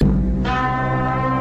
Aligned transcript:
Música 0.00 1.31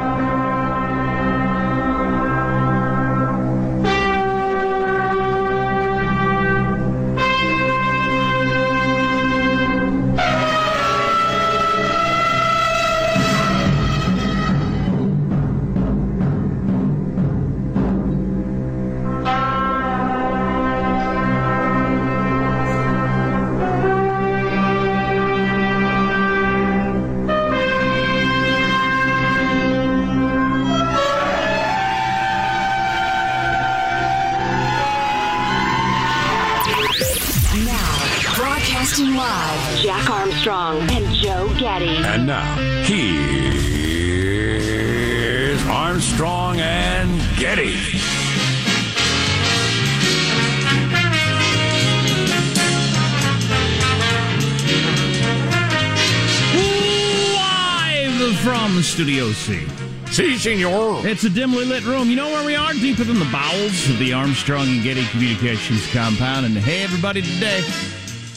From 58.71 58.83
Studio 58.83 59.33
C. 59.33 59.67
Si, 60.11 60.37
senor. 60.37 61.05
It's 61.05 61.25
a 61.25 61.29
dimly 61.29 61.65
lit 61.65 61.83
room. 61.83 62.09
You 62.09 62.15
know 62.15 62.27
where 62.27 62.45
we 62.45 62.55
are? 62.55 62.71
Deeper 62.71 63.03
than 63.03 63.19
the 63.19 63.27
bowels 63.29 63.89
of 63.89 63.99
the 63.99 64.13
Armstrong 64.13 64.65
and 64.69 64.81
Getty 64.81 65.05
Communications 65.07 65.85
compound. 65.91 66.45
And 66.45 66.55
hey, 66.55 66.81
everybody, 66.81 67.21
today, 67.21 67.65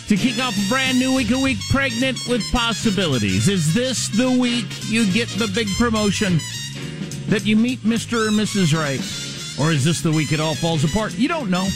to 0.09 0.17
kick 0.17 0.41
off 0.41 0.56
a 0.59 0.69
brand 0.69 0.99
new 0.99 1.15
week, 1.15 1.31
a 1.31 1.39
week 1.39 1.59
pregnant 1.71 2.19
with 2.28 2.43
possibilities. 2.50 3.47
Is 3.49 3.75
this 3.75 4.09
the 4.09 4.28
week 4.28 4.67
you 4.91 5.11
get 5.12 5.28
the 5.28 5.47
big 5.55 5.69
promotion 5.78 6.41
that 7.28 7.47
you 7.47 7.55
meet 7.55 7.78
Mr. 7.84 8.27
or 8.27 8.31
Mrs. 8.33 8.77
Right? 8.77 8.99
Or 9.65 9.71
is 9.71 9.84
this 9.84 10.01
the 10.01 10.11
week 10.11 10.33
it 10.33 10.41
all 10.41 10.56
falls 10.56 10.83
apart? 10.83 11.16
You 11.16 11.28
don't 11.28 11.49
know. 11.49 11.69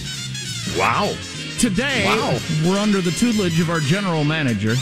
Wow. 0.77 1.15
Today, 1.61 2.07
Wow. 2.07 2.41
we're 2.67 2.79
under 2.79 3.01
the 3.01 3.13
tutelage 3.13 3.61
of 3.61 3.71
our 3.71 3.81
general 3.81 4.25
manager. 4.25 4.75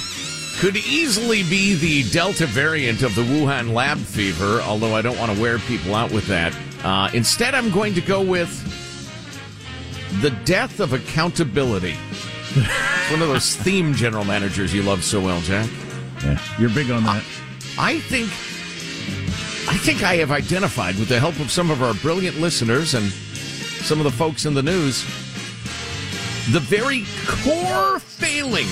Could 0.59 0.77
easily 0.77 1.43
be 1.43 1.75
the 1.75 2.09
Delta 2.11 2.47
variant 2.47 3.03
of 3.03 3.15
the 3.15 3.23
Wuhan 3.23 3.75
lab 3.75 3.99
fever, 3.99 4.61
although 4.63 4.95
I 4.95 5.03
don't 5.03 5.19
want 5.19 5.35
to 5.35 5.41
wear 5.41 5.59
people 5.59 5.95
out 5.95 6.11
with 6.11 6.27
that. 6.29 6.57
Uh, 6.83 7.11
instead, 7.13 7.55
I'm 7.55 7.71
going 7.71 7.93
to 7.95 8.01
go 8.01 8.23
with 8.23 8.51
the 10.23 10.31
death 10.45 10.81
of 10.81 10.95
accountability. 10.95 11.97
It's 12.55 13.11
one 13.11 13.21
of 13.21 13.29
those 13.29 13.55
theme 13.65 13.93
general 13.93 14.25
managers 14.25 14.73
you 14.73 14.83
love 14.83 15.05
so 15.05 15.21
well, 15.21 15.41
Jack. 15.43 15.69
Yeah, 16.25 16.41
you're 16.59 16.71
big 16.71 16.91
on 16.91 17.05
that. 17.05 17.23
I 17.79 18.01
think 18.01 18.29
I 19.69 19.77
think 19.77 20.03
I 20.03 20.17
have 20.17 20.31
identified 20.31 20.97
with 20.97 21.09
the 21.09 21.21
help 21.21 21.39
of 21.39 21.51
some 21.51 21.71
of 21.71 21.83
our 21.83 21.93
brilliant 21.95 22.41
listeners 22.41 22.95
and 22.95 23.05
some 23.11 23.99
of 23.99 24.05
the 24.05 24.11
folks 24.11 24.47
in 24.47 24.55
the 24.55 24.63
news 24.63 25.05
the 26.53 26.61
very 26.61 27.05
core 27.27 27.99
failing 27.99 28.69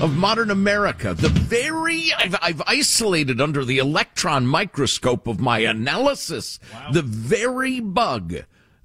of 0.00 0.16
modern 0.16 0.50
America. 0.50 1.14
The 1.14 1.28
very 1.28 2.12
I've, 2.16 2.36
I've 2.42 2.62
isolated 2.66 3.40
under 3.40 3.64
the 3.64 3.78
electron 3.78 4.46
microscope 4.46 5.26
of 5.26 5.40
my 5.40 5.60
analysis 5.60 6.58
the 6.92 7.02
very 7.02 7.80
bug 7.80 8.34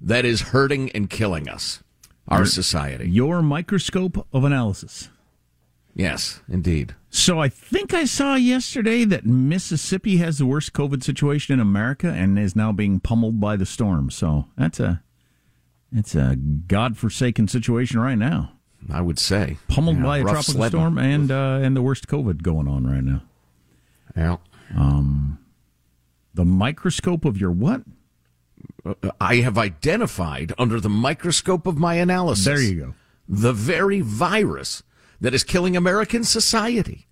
that 0.00 0.24
is 0.24 0.40
hurting 0.40 0.90
and 0.92 1.10
killing 1.10 1.48
us, 1.48 1.82
our 2.28 2.46
society. 2.46 3.08
Your 3.08 3.42
microscope 3.42 4.26
of 4.32 4.44
analysis. 4.44 5.10
Yes, 5.94 6.40
indeed. 6.48 6.94
So 7.10 7.40
I 7.40 7.48
think 7.48 7.92
I 7.92 8.04
saw 8.04 8.36
yesterday 8.36 9.04
that 9.04 9.26
Mississippi 9.26 10.18
has 10.18 10.38
the 10.38 10.46
worst 10.46 10.72
COVID 10.72 11.02
situation 11.02 11.52
in 11.52 11.60
America 11.60 12.08
and 12.08 12.38
is 12.38 12.54
now 12.54 12.70
being 12.72 13.00
pummeled 13.00 13.40
by 13.40 13.56
the 13.56 13.66
storm. 13.66 14.10
So 14.10 14.46
that's 14.56 14.78
a 14.78 15.02
it's 15.92 16.14
a 16.14 16.36
godforsaken 16.36 17.48
situation 17.48 17.98
right 17.98 18.18
now. 18.18 18.52
I 18.88 19.00
would 19.02 19.18
say 19.18 19.58
Pummeled 19.68 19.98
Yeah, 19.98 20.02
by 20.02 20.18
a 20.18 20.22
tropical 20.22 20.54
sledding. 20.54 20.80
storm 20.80 20.98
and 20.98 21.30
uh, 21.30 21.60
and 21.62 21.76
the 21.76 21.82
worst 21.82 22.06
COVID 22.08 22.42
going 22.42 22.66
on 22.68 22.86
right 22.86 23.04
now. 23.04 23.22
Yeah. 24.16 24.36
The 26.34 26.44
microscope 26.44 27.24
of 27.24 27.38
your 27.40 27.50
what? 27.50 27.82
I 29.20 29.36
have 29.36 29.58
identified 29.58 30.52
under 30.58 30.80
the 30.80 30.88
microscope 30.88 31.66
of 31.66 31.76
my 31.76 31.94
analysis. 31.94 32.44
There 32.44 32.60
you 32.60 32.80
go. 32.80 32.94
The 33.28 33.52
very 33.52 34.00
virus 34.00 34.82
that 35.20 35.34
is 35.34 35.44
killing 35.44 35.76
American 35.76 36.24
society. 36.24 37.06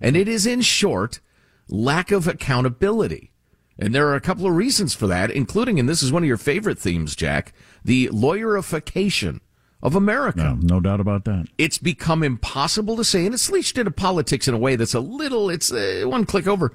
And 0.00 0.16
it 0.16 0.28
is, 0.28 0.46
in 0.46 0.60
short, 0.60 1.20
lack 1.68 2.12
of 2.12 2.28
accountability. 2.28 3.32
And 3.78 3.94
there 3.94 4.06
are 4.08 4.14
a 4.14 4.20
couple 4.20 4.46
of 4.46 4.54
reasons 4.54 4.94
for 4.94 5.06
that, 5.08 5.30
including, 5.30 5.80
and 5.80 5.88
this 5.88 6.02
is 6.02 6.12
one 6.12 6.22
of 6.22 6.28
your 6.28 6.36
favorite 6.36 6.78
themes, 6.78 7.16
Jack, 7.16 7.52
the 7.84 8.08
lawyerification 8.08 9.40
of 9.84 9.94
America. 9.94 10.42
No, 10.42 10.76
no 10.76 10.80
doubt 10.80 10.98
about 10.98 11.26
that. 11.26 11.46
It's 11.58 11.76
become 11.76 12.22
impossible 12.22 12.96
to 12.96 13.04
say, 13.04 13.26
and 13.26 13.34
it's 13.34 13.50
leached 13.50 13.76
into 13.76 13.90
politics 13.90 14.48
in 14.48 14.54
a 14.54 14.58
way 14.58 14.76
that's 14.76 14.94
a 14.94 15.00
little, 15.00 15.50
it's 15.50 15.70
uh, 15.70 16.04
one 16.06 16.24
click 16.24 16.48
over. 16.48 16.72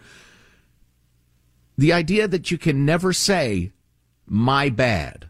The 1.75 1.91
idea 1.91 2.27
that 2.27 2.51
you 2.51 2.59
can 2.59 2.85
never 2.85 3.11
say, 3.11 3.71
my 4.27 4.69
bad. 4.69 5.29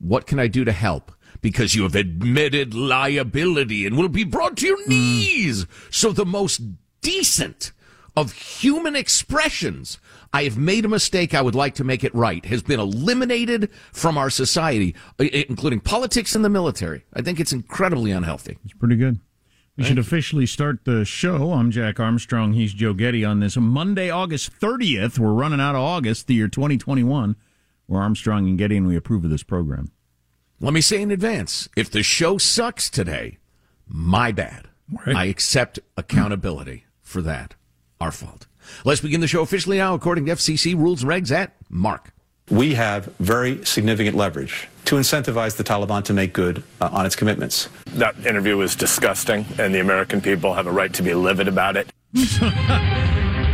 What 0.00 0.26
can 0.26 0.40
I 0.40 0.48
do 0.48 0.64
to 0.64 0.72
help? 0.72 1.12
Because 1.40 1.76
you 1.76 1.84
have 1.84 1.94
admitted 1.94 2.74
liability 2.74 3.86
and 3.86 3.96
will 3.96 4.08
be 4.08 4.24
brought 4.24 4.56
to 4.56 4.66
your 4.66 4.88
knees. 4.88 5.66
So 5.90 6.10
the 6.10 6.26
most 6.26 6.60
decent 7.00 7.72
of 8.16 8.32
human 8.32 8.94
expressions, 8.94 9.98
I 10.32 10.44
have 10.44 10.58
made 10.58 10.84
a 10.84 10.88
mistake, 10.88 11.34
I 11.34 11.42
would 11.42 11.54
like 11.54 11.74
to 11.76 11.84
make 11.84 12.04
it 12.04 12.14
right, 12.14 12.44
has 12.46 12.62
been 12.62 12.80
eliminated 12.80 13.70
from 13.92 14.18
our 14.18 14.30
society, 14.30 14.94
uh, 15.18 15.24
including 15.24 15.80
politics 15.80 16.34
and 16.34 16.44
the 16.44 16.50
military. 16.50 17.04
I 17.14 17.22
think 17.22 17.40
it's 17.40 17.52
incredibly 17.52 18.10
unhealthy. 18.10 18.58
It's 18.64 18.74
pretty 18.74 18.96
good. 18.96 19.20
We 19.76 19.84
should 19.84 19.98
officially 19.98 20.44
start 20.44 20.84
the 20.84 21.06
show. 21.06 21.52
I'm 21.52 21.70
Jack 21.70 21.98
Armstrong. 21.98 22.52
He's 22.52 22.74
Joe 22.74 22.92
Getty 22.92 23.24
on 23.24 23.40
this 23.40 23.56
Monday, 23.56 24.10
August 24.10 24.52
30th. 24.60 25.18
We're 25.18 25.32
running 25.32 25.60
out 25.60 25.74
of 25.74 25.80
August, 25.80 26.26
the 26.26 26.34
year 26.34 26.46
2021. 26.46 27.36
We're 27.88 28.00
Armstrong 28.00 28.46
and 28.46 28.58
Getty, 28.58 28.76
and 28.76 28.86
we 28.86 28.96
approve 28.96 29.24
of 29.24 29.30
this 29.30 29.42
program. 29.42 29.90
Let 30.60 30.74
me 30.74 30.82
say 30.82 31.00
in 31.00 31.10
advance, 31.10 31.70
if 31.74 31.90
the 31.90 32.02
show 32.02 32.36
sucks 32.36 32.90
today, 32.90 33.38
my 33.88 34.30
bad. 34.30 34.68
Right. 35.06 35.16
I 35.16 35.24
accept 35.24 35.80
accountability 35.96 36.84
for 37.00 37.22
that. 37.22 37.54
Our 38.02 38.10
fault. 38.10 38.48
Let's 38.84 39.00
begin 39.00 39.20
the 39.20 39.28
show 39.28 39.42
officially 39.42 39.78
now, 39.78 39.94
according 39.94 40.26
to 40.26 40.32
FCC 40.32 40.74
rules 40.76 41.04
and 41.04 41.12
regs 41.12 41.30
at 41.30 41.54
Mark. 41.70 42.12
We 42.50 42.74
have 42.74 43.04
very 43.20 43.64
significant 43.64 44.16
leverage 44.16 44.68
to 44.86 44.96
incentivize 44.96 45.56
the 45.56 45.62
Taliban 45.62 46.02
to 46.06 46.12
make 46.12 46.32
good 46.32 46.64
uh, 46.80 46.88
on 46.90 47.06
its 47.06 47.14
commitments. 47.14 47.68
That 47.92 48.26
interview 48.26 48.56
was 48.56 48.74
disgusting, 48.74 49.46
and 49.56 49.72
the 49.72 49.78
American 49.78 50.20
people 50.20 50.52
have 50.54 50.66
a 50.66 50.72
right 50.72 50.92
to 50.94 51.02
be 51.04 51.14
livid 51.14 51.46
about 51.46 51.76
it. 51.76 51.92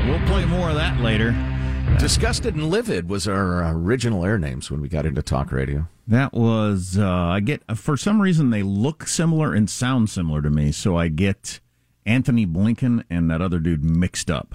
We'll 0.08 0.26
play 0.26 0.46
more 0.46 0.70
of 0.70 0.76
that 0.76 0.98
later. 1.02 1.32
Disgusted 1.98 2.54
and 2.54 2.70
Livid 2.70 3.10
was 3.10 3.28
our 3.28 3.70
original 3.70 4.24
air 4.24 4.38
names 4.38 4.70
when 4.70 4.80
we 4.80 4.88
got 4.88 5.04
into 5.04 5.20
talk 5.20 5.52
radio. 5.52 5.86
That 6.06 6.32
was 6.32 6.96
uh, 6.96 7.06
I 7.06 7.40
get 7.40 7.60
for 7.76 7.98
some 7.98 8.22
reason 8.22 8.48
they 8.48 8.62
look 8.62 9.06
similar 9.06 9.52
and 9.52 9.68
sound 9.68 10.08
similar 10.08 10.40
to 10.40 10.48
me, 10.48 10.72
so 10.72 10.96
I 10.96 11.08
get 11.08 11.60
Antony 12.08 12.46
Blinken 12.46 13.04
and 13.10 13.30
that 13.30 13.42
other 13.42 13.58
dude 13.58 13.84
mixed 13.84 14.30
up. 14.30 14.54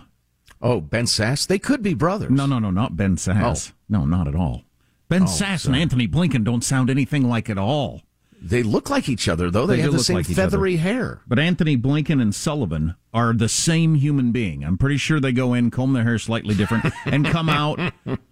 Oh, 0.61 0.81
Ben 0.81 1.05
Sasse? 1.05 1.45
They 1.45 1.59
could 1.59 1.83
be 1.83 1.93
brothers. 1.93 2.31
No, 2.31 2.45
no, 2.45 2.57
no, 2.57 2.71
not 2.71 2.97
Ben 2.97 3.15
Sasse. 3.15 3.71
Oh. 3.71 3.75
No, 3.87 4.05
not 4.05 4.27
at 4.27 4.35
all. 4.35 4.63
Ben 5.07 5.23
oh, 5.23 5.25
Sasse 5.25 5.67
and 5.67 5.75
Antony 5.75 6.07
Blinken 6.07 6.43
don't 6.43 6.63
sound 6.63 6.89
anything 6.89 7.29
like 7.29 7.49
at 7.49 7.57
all. 7.57 8.01
They 8.41 8.63
look 8.63 8.89
like 8.89 9.07
each 9.07 9.29
other, 9.29 9.49
though. 9.51 9.65
They, 9.65 9.77
They 9.77 9.81
have 9.83 9.93
the 9.93 9.99
same 9.99 10.17
like 10.17 10.25
feathery 10.25 10.77
hair. 10.77 11.21
But 11.27 11.39
Antony 11.39 11.77
Blinken 11.77 12.21
and 12.21 12.35
Sullivan 12.35 12.95
are 13.13 13.33
the 13.33 13.47
same 13.47 13.95
human 13.95 14.31
being. 14.31 14.65
I'm 14.65 14.77
pretty 14.77 14.97
sure 14.97 15.19
they 15.19 15.31
go 15.31 15.53
in, 15.53 15.71
comb 15.71 15.93
their 15.93 16.03
hair 16.03 16.17
slightly 16.17 16.55
different, 16.55 16.85
and 17.05 17.25
come 17.25 17.47
out 17.47 17.79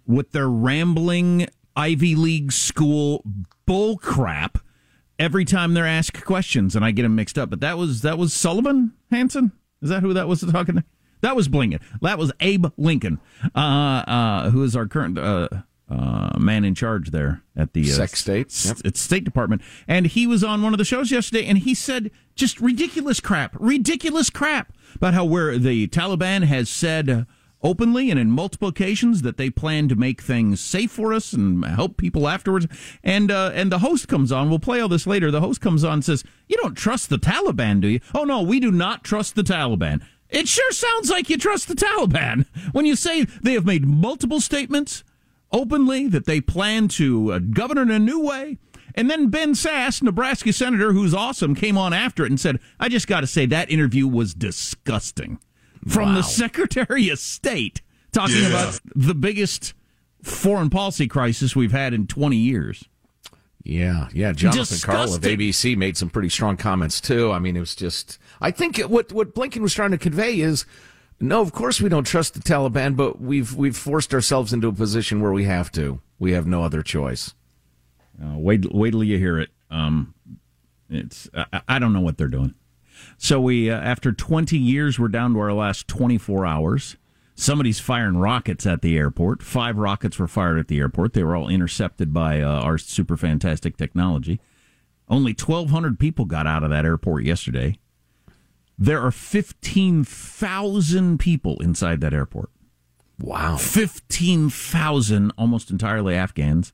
with 0.06 0.32
their 0.32 0.48
rambling 0.48 1.46
Ivy 1.76 2.14
League 2.14 2.52
school 2.52 3.24
bull 3.64 3.96
crap 3.96 4.58
every 5.22 5.44
time 5.44 5.72
they're 5.72 5.86
asked 5.86 6.24
questions, 6.24 6.74
and 6.74 6.84
I 6.84 6.90
get 6.90 7.02
them 7.02 7.14
mixed 7.14 7.38
up. 7.38 7.48
But 7.48 7.60
that 7.60 7.78
was 7.78 8.02
that 8.02 8.18
was 8.18 8.32
Sullivan 8.34 8.92
Hanson. 9.10 9.52
Is 9.80 9.88
that 9.88 10.02
who 10.02 10.12
that 10.12 10.28
was 10.28 10.40
talking? 10.52 10.82
That 11.20 11.36
was 11.36 11.48
Blinken. 11.48 11.80
That 12.00 12.18
was 12.18 12.32
Abe 12.40 12.66
Lincoln, 12.76 13.20
uh, 13.54 13.58
uh, 13.58 14.50
who 14.50 14.64
is 14.64 14.74
our 14.74 14.86
current 14.86 15.16
uh, 15.16 15.48
uh, 15.88 16.36
man 16.38 16.64
in 16.64 16.74
charge 16.74 17.10
there 17.12 17.42
at 17.56 17.72
the 17.74 17.82
uh, 17.82 17.94
Sex 17.94 18.18
state. 18.20 18.64
Yep. 18.64 18.78
it's 18.84 19.00
State 19.00 19.22
Department, 19.22 19.62
and 19.86 20.06
he 20.06 20.26
was 20.26 20.42
on 20.42 20.62
one 20.62 20.74
of 20.74 20.78
the 20.78 20.84
shows 20.84 21.12
yesterday, 21.12 21.46
and 21.46 21.58
he 21.58 21.74
said 21.74 22.10
just 22.34 22.60
ridiculous 22.60 23.20
crap, 23.20 23.54
ridiculous 23.60 24.30
crap 24.30 24.72
about 24.96 25.14
how 25.14 25.24
where 25.24 25.56
the 25.56 25.86
Taliban 25.88 26.42
has 26.42 26.68
said 26.68 27.26
openly 27.62 28.10
and 28.10 28.18
in 28.18 28.30
multiple 28.30 28.68
occasions 28.68 29.22
that 29.22 29.36
they 29.36 29.50
plan 29.50 29.88
to 29.88 29.96
make 29.96 30.20
things 30.20 30.60
safe 30.60 30.90
for 30.90 31.12
us 31.12 31.32
and 31.32 31.64
help 31.64 31.96
people 31.96 32.28
afterwards. 32.28 32.66
And 33.02 33.30
uh, 33.30 33.52
and 33.54 33.70
the 33.70 33.80
host 33.80 34.08
comes 34.08 34.32
on. 34.32 34.50
We'll 34.50 34.58
play 34.58 34.80
all 34.80 34.88
this 34.88 35.06
later. 35.06 35.30
The 35.30 35.40
host 35.40 35.60
comes 35.60 35.84
on 35.84 35.94
and 35.94 36.04
says, 36.04 36.24
"You 36.48 36.56
don't 36.58 36.76
trust 36.76 37.08
the 37.08 37.18
Taliban, 37.18 37.80
do 37.80 37.88
you?" 37.88 38.00
Oh 38.14 38.24
no, 38.24 38.42
we 38.42 38.60
do 38.60 38.70
not 38.70 39.04
trust 39.04 39.34
the 39.34 39.42
Taliban. 39.42 40.02
It 40.28 40.48
sure 40.48 40.72
sounds 40.72 41.10
like 41.10 41.28
you 41.28 41.36
trust 41.36 41.68
the 41.68 41.74
Taliban 41.74 42.46
when 42.72 42.86
you 42.86 42.96
say 42.96 43.24
they 43.24 43.52
have 43.52 43.66
made 43.66 43.86
multiple 43.86 44.40
statements 44.40 45.04
openly 45.52 46.08
that 46.08 46.24
they 46.24 46.40
plan 46.40 46.88
to 46.88 47.32
uh, 47.32 47.38
govern 47.38 47.78
in 47.78 47.90
a 47.90 47.98
new 47.98 48.20
way. 48.20 48.58
And 48.94 49.10
then 49.10 49.28
Ben 49.28 49.52
Sasse, 49.52 50.02
Nebraska 50.02 50.52
senator, 50.52 50.92
who's 50.92 51.14
awesome, 51.14 51.54
came 51.54 51.78
on 51.78 51.92
after 51.92 52.24
it 52.24 52.30
and 52.30 52.40
said, 52.40 52.60
I 52.78 52.88
just 52.88 53.06
got 53.06 53.20
to 53.20 53.26
say 53.26 53.46
that 53.46 53.70
interview 53.70 54.06
was 54.06 54.34
disgusting. 54.34 55.38
From 55.88 56.14
the 56.14 56.22
Secretary 56.22 57.08
of 57.08 57.18
State 57.18 57.82
talking 58.12 58.44
about 58.46 58.78
the 58.94 59.14
biggest 59.14 59.74
foreign 60.22 60.70
policy 60.70 61.08
crisis 61.08 61.56
we've 61.56 61.72
had 61.72 61.92
in 61.92 62.06
20 62.06 62.36
years. 62.36 62.84
Yeah, 63.64 64.08
yeah. 64.12 64.32
Jonathan 64.32 64.78
Karl 64.82 65.14
of 65.14 65.22
ABC 65.22 65.76
made 65.76 65.96
some 65.96 66.10
pretty 66.10 66.28
strong 66.28 66.56
comments 66.56 67.00
too. 67.00 67.30
I 67.30 67.38
mean, 67.38 67.56
it 67.56 67.60
was 67.60 67.76
just. 67.76 68.18
I 68.40 68.50
think 68.50 68.78
what 68.78 69.12
what 69.12 69.34
Blinken 69.34 69.60
was 69.60 69.72
trying 69.72 69.92
to 69.92 69.98
convey 69.98 70.40
is, 70.40 70.66
no, 71.20 71.40
of 71.40 71.52
course 71.52 71.80
we 71.80 71.88
don't 71.88 72.04
trust 72.04 72.34
the 72.34 72.40
Taliban, 72.40 72.96
but 72.96 73.20
we've 73.20 73.54
we've 73.54 73.76
forced 73.76 74.12
ourselves 74.12 74.52
into 74.52 74.66
a 74.66 74.72
position 74.72 75.20
where 75.20 75.32
we 75.32 75.44
have 75.44 75.70
to. 75.72 76.00
We 76.18 76.32
have 76.32 76.46
no 76.46 76.64
other 76.64 76.82
choice. 76.82 77.34
Uh, 78.20 78.36
wait, 78.36 78.72
wait 78.72 78.90
till 78.90 79.04
you 79.04 79.18
hear 79.18 79.38
it. 79.38 79.50
Um, 79.70 80.14
it's 80.90 81.30
I, 81.32 81.62
I 81.68 81.78
don't 81.78 81.92
know 81.92 82.00
what 82.00 82.18
they're 82.18 82.26
doing. 82.26 82.54
So 83.22 83.40
we, 83.40 83.70
uh, 83.70 83.78
after 83.78 84.10
20 84.10 84.58
years, 84.58 84.98
we're 84.98 85.06
down 85.06 85.34
to 85.34 85.38
our 85.38 85.52
last 85.52 85.86
24 85.86 86.44
hours. 86.44 86.96
Somebody's 87.36 87.78
firing 87.78 88.16
rockets 88.16 88.66
at 88.66 88.82
the 88.82 88.98
airport. 88.98 89.44
Five 89.44 89.78
rockets 89.78 90.18
were 90.18 90.26
fired 90.26 90.58
at 90.58 90.66
the 90.66 90.80
airport. 90.80 91.12
They 91.12 91.22
were 91.22 91.36
all 91.36 91.48
intercepted 91.48 92.12
by 92.12 92.40
uh, 92.40 92.48
our 92.48 92.78
super 92.78 93.16
fantastic 93.16 93.76
technology. 93.76 94.40
Only 95.08 95.36
1,200 95.38 96.00
people 96.00 96.24
got 96.24 96.48
out 96.48 96.64
of 96.64 96.70
that 96.70 96.84
airport 96.84 97.22
yesterday. 97.22 97.78
There 98.76 99.00
are 99.00 99.12
15,000 99.12 101.20
people 101.20 101.62
inside 101.62 102.00
that 102.00 102.12
airport. 102.12 102.50
Wow. 103.20 103.56
15,000, 103.56 105.30
almost 105.38 105.70
entirely 105.70 106.16
Afghans, 106.16 106.72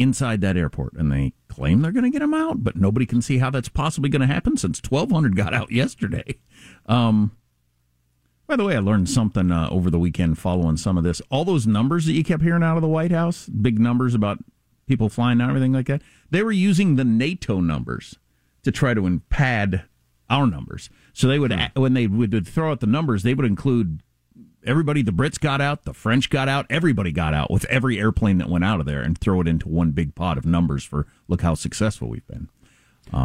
inside 0.00 0.40
that 0.40 0.56
airport. 0.56 0.94
And 0.94 1.12
they 1.12 1.34
claim 1.48 1.82
they're 1.82 1.92
going 1.92 2.04
to 2.04 2.10
get 2.10 2.20
them 2.20 2.34
out, 2.34 2.64
but 2.64 2.76
nobody 2.76 3.06
can 3.06 3.22
see 3.22 3.38
how 3.38 3.50
that's 3.50 3.68
possibly 3.68 4.08
going 4.08 4.20
to 4.20 4.26
happen 4.26 4.56
since 4.56 4.80
1,200 4.88 5.36
got 5.36 5.54
out 5.54 5.70
yesterday. 5.70 6.38
Um, 6.86 7.36
by 8.46 8.56
the 8.56 8.64
way, 8.64 8.74
I 8.74 8.80
learned 8.80 9.08
something 9.08 9.52
uh, 9.52 9.68
over 9.70 9.90
the 9.90 9.98
weekend 9.98 10.38
following 10.38 10.76
some 10.76 10.98
of 10.98 11.04
this. 11.04 11.22
All 11.30 11.44
those 11.44 11.66
numbers 11.66 12.06
that 12.06 12.14
you 12.14 12.24
kept 12.24 12.42
hearing 12.42 12.64
out 12.64 12.76
of 12.76 12.82
the 12.82 12.88
White 12.88 13.12
House, 13.12 13.46
big 13.46 13.78
numbers 13.78 14.14
about 14.14 14.38
people 14.88 15.08
flying 15.08 15.40
out, 15.40 15.50
everything 15.50 15.72
like 15.72 15.86
that, 15.86 16.02
they 16.30 16.42
were 16.42 16.50
using 16.50 16.96
the 16.96 17.04
NATO 17.04 17.60
numbers 17.60 18.18
to 18.64 18.72
try 18.72 18.92
to 18.92 19.20
pad 19.30 19.84
our 20.28 20.46
numbers. 20.46 20.90
So 21.12 21.28
they 21.28 21.38
would, 21.38 21.52
when 21.74 21.94
they 21.94 22.06
would 22.06 22.46
throw 22.46 22.72
out 22.72 22.80
the 22.80 22.86
numbers, 22.86 23.22
they 23.22 23.34
would 23.34 23.46
include 23.46 24.02
everybody 24.64 25.02
the 25.02 25.12
Brits 25.12 25.38
got 25.38 25.60
out, 25.60 25.84
the 25.84 25.94
French 25.94 26.30
got 26.30 26.48
out, 26.48 26.66
everybody 26.70 27.12
got 27.12 27.34
out 27.34 27.50
with 27.50 27.64
every 27.66 27.98
airplane 27.98 28.38
that 28.38 28.48
went 28.48 28.64
out 28.64 28.80
of 28.80 28.86
there 28.86 29.00
and 29.00 29.18
throw 29.18 29.40
it 29.40 29.48
into 29.48 29.68
one 29.68 29.90
big 29.90 30.14
pot 30.14 30.38
of 30.38 30.44
numbers 30.44 30.84
for 30.84 31.06
look 31.28 31.42
how 31.42 31.54
successful 31.54 32.08
we've 32.08 32.26
been. 32.26 32.48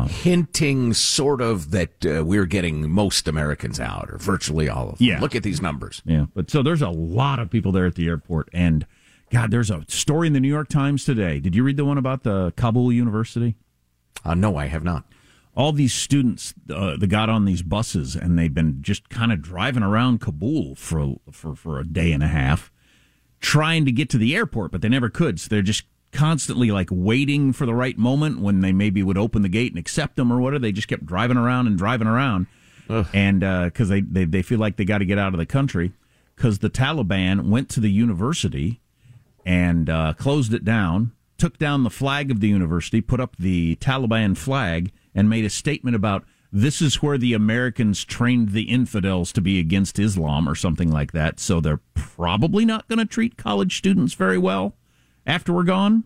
Hinting 0.08 0.94
sort 0.94 1.42
of 1.42 1.70
that 1.70 2.06
uh, 2.06 2.26
we're 2.26 2.48
getting 2.48 2.90
most 2.90 3.28
Americans 3.28 3.80
out, 3.80 4.10
or 4.10 4.18
virtually 4.18 4.68
all 4.68 4.90
of 4.90 4.98
them. 4.98 5.08
Yeah. 5.08 5.20
Look 5.20 5.36
at 5.36 5.44
these 5.44 5.62
numbers. 5.62 6.02
Yeah, 6.06 6.26
but 6.34 6.50
so 6.50 6.64
there's 6.64 6.82
a 6.82 6.90
lot 6.90 7.38
of 7.40 7.52
people 7.52 7.72
there 7.72 7.86
at 7.86 7.96
the 7.96 8.08
airport 8.08 8.50
and 8.52 8.88
God, 9.32 9.52
there's 9.52 9.72
a 9.72 9.84
story 9.88 10.28
in 10.28 10.34
the 10.34 10.40
New 10.40 10.48
York 10.48 10.70
Times 10.70 11.04
today. 11.04 11.40
Did 11.40 11.56
you 11.56 11.64
read 11.64 11.78
the 11.78 11.86
one 11.86 11.98
about 11.98 12.24
the 12.24 12.54
Kabul 12.56 12.92
University? 12.92 13.56
Uh, 14.24 14.34
no, 14.34 14.56
I 14.56 14.68
have 14.68 14.84
not. 14.84 15.04
All 15.56 15.72
these 15.72 15.94
students 15.94 16.54
uh, 16.74 16.98
that 16.98 17.08
got 17.08 17.30
on 17.30 17.46
these 17.46 17.62
buses 17.62 18.16
and 18.16 18.38
they've 18.38 18.54
been 18.54 18.82
just 18.82 19.10
kind 19.10 19.32
of 19.32 19.42
driving 19.42 19.84
around 19.84 20.20
Kabul 20.20 20.76
for 20.76 21.16
for 21.32 21.56
for 21.56 21.80
a 21.80 21.86
day 21.86 22.12
and 22.12 22.22
a 22.24 22.28
half, 22.28 22.72
trying 23.40 23.86
to 23.86 23.92
get 23.92 24.10
to 24.10 24.18
the 24.18 24.36
airport, 24.36 24.72
but 24.72 24.82
they 24.82 24.90
never 24.90 25.10
could. 25.10 25.40
So 25.40 25.48
they're 25.50 25.62
just 25.62 25.86
constantly 26.12 26.72
like 26.72 26.90
waiting 26.92 27.54
for 27.54 27.66
the 27.66 27.74
right 27.74 27.98
moment 27.98 28.40
when 28.40 28.62
they 28.62 28.72
maybe 28.72 29.04
would 29.04 29.18
open 29.18 29.42
the 29.42 29.50
gate 29.50 29.72
and 29.72 29.80
accept 29.80 30.16
them 30.16 30.32
or 30.32 30.40
whatever. 30.40 30.60
They 30.60 30.72
just 30.72 30.88
kept 30.88 31.06
driving 31.06 31.38
around 31.38 31.68
and 31.68 31.78
driving 31.78 32.08
around, 32.08 32.48
and 33.14 33.40
because 33.40 33.90
they, 33.90 34.02
they 34.02 34.26
they 34.26 34.42
feel 34.42 34.60
like 34.60 34.76
they 34.76 34.86
got 34.86 35.00
to 35.00 35.06
get 35.06 35.18
out 35.18 35.34
of 35.34 35.40
the 35.40 35.46
country 35.46 35.94
because 36.36 36.60
the 36.60 36.70
Taliban 36.70 37.50
went 37.50 37.70
to 37.70 37.80
the 37.80 37.92
university 37.92 38.82
and 39.46 39.90
uh, 39.90 40.14
closed 40.18 40.54
it 40.54 40.66
down, 40.66 41.14
took 41.38 41.58
down 41.58 41.84
the 41.84 41.90
flag 41.90 42.32
of 42.32 42.40
the 42.40 42.50
university, 42.50 43.00
put 43.00 43.20
up 43.20 43.36
the 43.38 43.76
Taliban 43.78 44.36
flag, 44.36 44.92
and 45.16 45.30
made 45.30 45.46
a 45.46 45.50
statement 45.50 45.96
about 45.96 46.24
this 46.52 46.82
is 46.82 47.02
where 47.02 47.18
the 47.18 47.34
Americans 47.34 48.06
trained 48.06 48.50
the 48.50 48.64
infidels 48.64 49.32
to 49.34 49.42
be 49.42 49.60
against 49.60 49.98
Islam 50.00 50.48
or 50.48 50.56
something 50.56 50.92
like 50.92 51.12
that. 51.14 51.40
So 51.40 51.60
they're 51.60 51.82
probably 51.96 52.64
not 52.66 52.88
going 52.88 53.00
to 53.00 53.06
treat 53.06 53.36
college 53.38 53.78
students 53.78 54.14
very 54.14 54.38
well 54.38 54.76
after 55.26 55.52
we're 55.52 55.64
gone. 55.64 56.04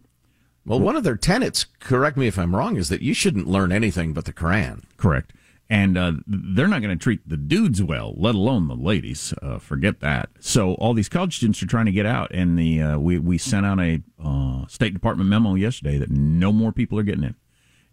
Well, 0.66 0.80
one 0.80 0.96
of 0.96 1.04
their 1.04 1.18
tenets, 1.18 1.66
correct 1.80 2.16
me 2.18 2.28
if 2.28 2.38
I'm 2.40 2.56
wrong, 2.56 2.78
is 2.78 2.90
that 2.90 3.02
you 3.02 3.14
shouldn't 3.14 3.48
learn 3.48 3.72
anything 3.72 4.14
but 4.14 4.26
the 4.26 4.34
Quran. 4.34 4.84
Correct. 4.98 5.34
and 5.70 5.98
uh, 5.98 6.14
they're 6.26 6.68
not 6.68 6.82
going 6.82 6.98
to 6.98 7.02
treat 7.04 7.28
the 7.28 7.38
dudes 7.38 7.82
well, 7.84 8.14
let 8.18 8.34
alone 8.36 8.68
the 8.68 8.76
ladies. 8.76 9.34
Uh, 9.42 9.60
forget 9.60 10.00
that. 10.00 10.30
So 10.40 10.74
all 10.76 10.94
these 10.96 11.10
college 11.10 11.38
students 11.38 11.62
are 11.62 11.68
trying 11.68 11.86
to 11.86 11.92
get 11.92 12.06
out, 12.08 12.32
and 12.34 12.58
the 12.58 12.82
uh, 12.82 12.98
we 12.98 13.20
we 13.20 13.38
sent 13.38 13.66
out 13.66 13.80
a 13.80 14.02
uh, 14.24 14.66
State 14.68 14.94
Department 14.94 15.30
memo 15.30 15.54
yesterday 15.56 15.98
that 16.00 16.10
no 16.10 16.52
more 16.52 16.72
people 16.72 16.98
are 16.98 17.04
getting 17.04 17.24
in, 17.24 17.36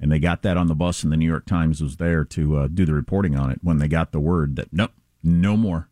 and 0.00 0.10
they 0.10 0.18
got 0.18 0.42
that 0.42 0.56
on 0.56 0.66
the 0.66 0.74
bus, 0.74 1.02
and 1.02 1.12
the 1.12 1.16
New 1.16 1.26
York 1.26 1.46
Times 1.46 1.82
was 1.82 1.96
there 1.96 2.24
to 2.24 2.56
uh, 2.58 2.68
do 2.68 2.84
the 2.84 2.94
reporting 2.94 3.36
on 3.36 3.50
it 3.50 3.60
when 3.62 3.78
they 3.78 3.88
got 3.88 4.12
the 4.12 4.20
word 4.20 4.56
that 4.56 4.72
nope, 4.72 4.92
no 5.22 5.56
more. 5.56 5.88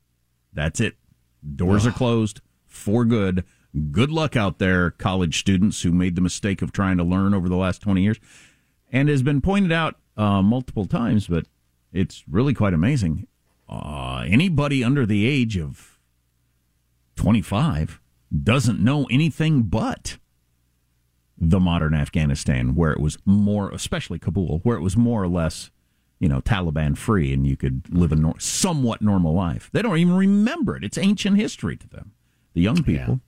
That's 0.53 0.81
it. 0.81 0.97
Doors 1.57 1.87
are 1.87 1.93
closed 1.93 2.41
for 2.67 3.05
good. 3.05 3.45
Good 3.91 4.11
luck 4.11 4.37
out 4.37 4.59
there, 4.59 4.91
college 4.91 5.39
students 5.39 5.83
who 5.83 5.93
made 5.93 6.15
the 6.15 6.21
mistake 6.21 6.63
of 6.63 6.71
trying 6.73 6.97
to 6.99 7.05
learn 7.05 7.35
over 7.35 7.49
the 7.49 7.57
last 7.57 7.83
twenty 7.83 8.03
years, 8.03 8.19
and 8.93 9.09
has 9.09 9.23
been 9.23 9.41
pointed 9.41 9.73
out 9.73 9.97
uh, 10.17 10.43
multiple 10.43 10.87
times, 10.87 11.27
but 11.27 11.47
it's 11.93 12.25
really 12.29 12.55
quite 12.55 12.75
amazing. 12.75 13.27
Uh, 13.69 14.25
anybody 14.27 14.85
under 14.85 15.07
the 15.07 15.27
age 15.27 15.57
of 15.57 15.99
25 17.17 18.01
doesn't 18.43 18.81
know 18.81 19.07
anything 19.11 19.63
but 19.63 20.19
the 21.51 21.61
modern 21.61 21.95
Afghanistan, 21.95 22.75
where 22.75 22.93
it 22.93 23.01
was 23.01 23.19
more, 23.25 23.71
especially 23.71 24.19
Kabul, 24.19 24.61
where 24.63 24.77
it 24.77 24.83
was 24.83 24.97
more 24.97 25.23
or 25.23 25.29
less, 25.29 25.71
you 26.19 26.29
know, 26.29 26.41
Taliban 26.41 26.97
free 26.97 27.33
and 27.33 27.47
you 27.47 27.57
could 27.57 27.83
live 27.91 28.13
a 28.13 28.17
nor- 28.17 28.39
somewhat 28.41 29.03
normal 29.03 29.35
life. 29.35 29.71
They 29.73 29.83
don't 29.83 29.99
even 29.99 30.17
remember 30.17 30.77
it. 30.77 30.85
It's 30.85 30.99
ancient 30.99 31.37
history 31.37 31.77
to 31.77 31.89
them, 31.89 32.13
the 32.55 32.63
young 32.63 32.83
people. 32.83 33.21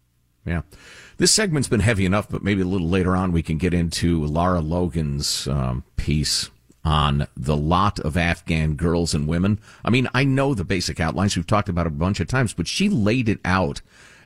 Yeah. 0.44 0.52
yeah. 0.52 0.78
This 1.18 1.32
segment's 1.32 1.68
been 1.68 1.80
heavy 1.80 2.04
enough, 2.04 2.28
but 2.28 2.42
maybe 2.42 2.62
a 2.62 2.66
little 2.66 2.88
later 2.88 3.16
on 3.16 3.32
we 3.32 3.42
can 3.42 3.58
get 3.58 3.74
into 3.74 4.24
Lara 4.24 4.60
Logan's 4.60 5.48
um, 5.48 5.84
piece 5.96 6.50
on 6.86 7.26
the 7.36 7.56
lot 7.56 7.98
of 7.98 8.16
Afghan 8.16 8.76
girls 8.76 9.12
and 9.12 9.26
women. 9.26 9.58
I 9.84 9.90
mean, 9.90 10.08
I 10.14 10.22
know 10.22 10.54
the 10.54 10.64
basic 10.64 11.00
outlines. 11.00 11.34
We've 11.34 11.46
talked 11.46 11.68
about 11.68 11.86
it 11.86 11.92
a 11.92 11.96
bunch 11.96 12.20
of 12.20 12.28
times, 12.28 12.52
but 12.52 12.68
she 12.68 12.88
laid 12.88 13.28
it 13.28 13.40
out 13.44 13.82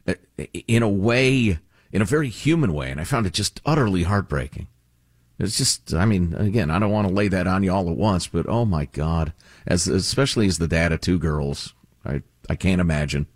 uh, 0.06 0.14
in 0.66 0.82
a 0.82 0.88
way, 0.88 1.58
in 1.92 2.02
a 2.02 2.06
very 2.06 2.28
human 2.28 2.72
way, 2.72 2.90
and 2.90 3.00
I 3.00 3.04
found 3.04 3.26
it 3.26 3.32
just 3.32 3.60
utterly 3.66 4.04
heartbreaking. 4.04 4.68
It's 5.38 5.56
just, 5.56 5.94
I 5.94 6.04
mean, 6.04 6.34
again, 6.34 6.70
I 6.70 6.78
don't 6.78 6.90
want 6.90 7.08
to 7.08 7.14
lay 7.14 7.28
that 7.28 7.46
on 7.46 7.62
you 7.62 7.72
all 7.72 7.88
at 7.88 7.96
once, 7.96 8.26
but 8.26 8.46
oh 8.46 8.66
my 8.66 8.84
God, 8.84 9.32
as 9.66 9.88
especially 9.88 10.46
as 10.46 10.58
the 10.58 10.68
dad 10.68 10.92
of 10.92 11.00
two 11.00 11.18
girls, 11.18 11.74
I 12.04 12.22
I 12.48 12.56
can't 12.56 12.80
imagine. 12.80 13.26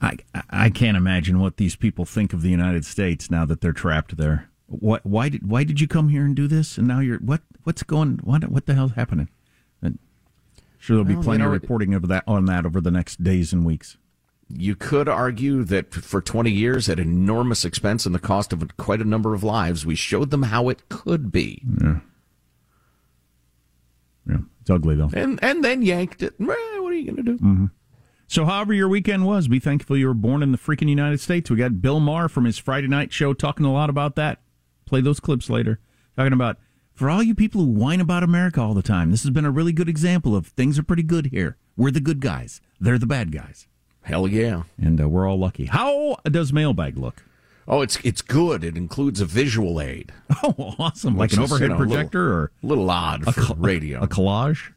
I 0.00 0.18
I 0.50 0.70
can't 0.70 0.96
imagine 0.96 1.40
what 1.40 1.56
these 1.56 1.74
people 1.74 2.04
think 2.04 2.32
of 2.32 2.42
the 2.42 2.50
United 2.50 2.84
States 2.84 3.28
now 3.30 3.44
that 3.44 3.60
they're 3.60 3.72
trapped 3.72 4.16
there. 4.16 4.50
What? 4.66 5.04
Why 5.04 5.28
did 5.28 5.48
Why 5.48 5.64
did 5.64 5.80
you 5.80 5.88
come 5.88 6.10
here 6.10 6.24
and 6.24 6.36
do 6.36 6.46
this? 6.46 6.78
And 6.78 6.86
now 6.86 7.00
you're 7.00 7.18
what? 7.18 7.42
What's 7.64 7.82
going? 7.82 8.20
What? 8.22 8.48
What 8.48 8.66
the 8.66 8.74
hell's 8.74 8.92
happening? 8.92 9.28
And 9.82 9.98
sure, 10.78 10.96
there'll 10.96 11.08
be 11.08 11.14
well, 11.14 11.24
plenty 11.24 11.42
you 11.42 11.48
know, 11.48 11.54
of 11.54 11.60
reporting 11.60 11.92
of 11.92 12.06
that 12.06 12.22
on 12.28 12.44
that 12.46 12.64
over 12.64 12.80
the 12.80 12.92
next 12.92 13.24
days 13.24 13.52
and 13.52 13.66
weeks. 13.66 13.96
You 14.54 14.76
could 14.76 15.08
argue 15.08 15.64
that 15.64 15.94
for 15.94 16.20
20 16.20 16.50
years, 16.50 16.88
at 16.88 16.98
enormous 16.98 17.64
expense 17.64 18.04
and 18.06 18.14
the 18.14 18.18
cost 18.18 18.52
of 18.52 18.76
quite 18.76 19.00
a 19.00 19.04
number 19.04 19.34
of 19.34 19.42
lives, 19.42 19.86
we 19.86 19.94
showed 19.94 20.30
them 20.30 20.44
how 20.44 20.68
it 20.68 20.88
could 20.88 21.32
be. 21.32 21.62
Yeah. 21.80 22.00
Yeah, 24.28 24.36
it's 24.60 24.70
ugly 24.70 24.94
though. 24.94 25.10
And 25.12 25.42
and 25.42 25.64
then 25.64 25.82
yanked 25.82 26.22
it. 26.22 26.34
What 26.38 26.56
are 26.56 26.92
you 26.92 27.04
going 27.04 27.16
to 27.16 27.22
do? 27.22 27.38
Mm-hmm. 27.38 27.64
So, 28.28 28.44
however 28.44 28.72
your 28.72 28.88
weekend 28.88 29.26
was, 29.26 29.48
be 29.48 29.58
thankful 29.58 29.96
you 29.96 30.06
were 30.06 30.14
born 30.14 30.42
in 30.42 30.52
the 30.52 30.58
freaking 30.58 30.88
United 30.88 31.20
States. 31.20 31.50
We 31.50 31.56
got 31.56 31.82
Bill 31.82 31.98
Maher 31.98 32.28
from 32.28 32.44
his 32.44 32.56
Friday 32.56 32.86
night 32.86 33.12
show 33.12 33.34
talking 33.34 33.66
a 33.66 33.72
lot 33.72 33.90
about 33.90 34.14
that 34.16 34.40
play 34.92 35.00
those 35.00 35.20
clips 35.20 35.48
later. 35.48 35.80
Talking 36.16 36.34
about 36.34 36.58
for 36.92 37.08
all 37.08 37.22
you 37.22 37.34
people 37.34 37.62
who 37.62 37.70
whine 37.70 38.02
about 38.02 38.22
America 38.22 38.60
all 38.60 38.74
the 38.74 38.82
time, 38.82 39.10
this 39.10 39.22
has 39.22 39.30
been 39.30 39.46
a 39.46 39.50
really 39.50 39.72
good 39.72 39.88
example 39.88 40.36
of 40.36 40.48
things 40.48 40.78
are 40.78 40.82
pretty 40.82 41.02
good 41.02 41.26
here. 41.26 41.56
We're 41.78 41.90
the 41.90 42.00
good 42.00 42.20
guys. 42.20 42.60
They're 42.78 42.98
the 42.98 43.06
bad 43.06 43.32
guys. 43.32 43.66
Hell 44.02 44.28
yeah. 44.28 44.64
And 44.78 45.00
uh, 45.00 45.08
we're 45.08 45.28
all 45.28 45.38
lucky. 45.38 45.66
How 45.66 46.16
does 46.24 46.52
mailbag 46.52 46.96
look? 46.96 47.24
Oh, 47.68 47.80
it's 47.80 47.98
it's 48.02 48.22
good. 48.22 48.64
It 48.64 48.76
includes 48.76 49.20
a 49.20 49.24
visual 49.26 49.80
aid. 49.80 50.12
Oh, 50.44 50.74
awesome! 50.78 51.16
Like 51.16 51.32
an 51.34 51.38
overhead 51.38 51.62
you 51.62 51.68
know, 51.68 51.76
projector, 51.76 52.20
little, 52.24 52.34
or 52.34 52.44
a 52.44 52.66
little 52.66 52.90
odd 52.90 53.24
for 53.24 53.42
cl- 53.42 53.54
radio. 53.56 54.00
A 54.00 54.08
collage. 54.08 54.72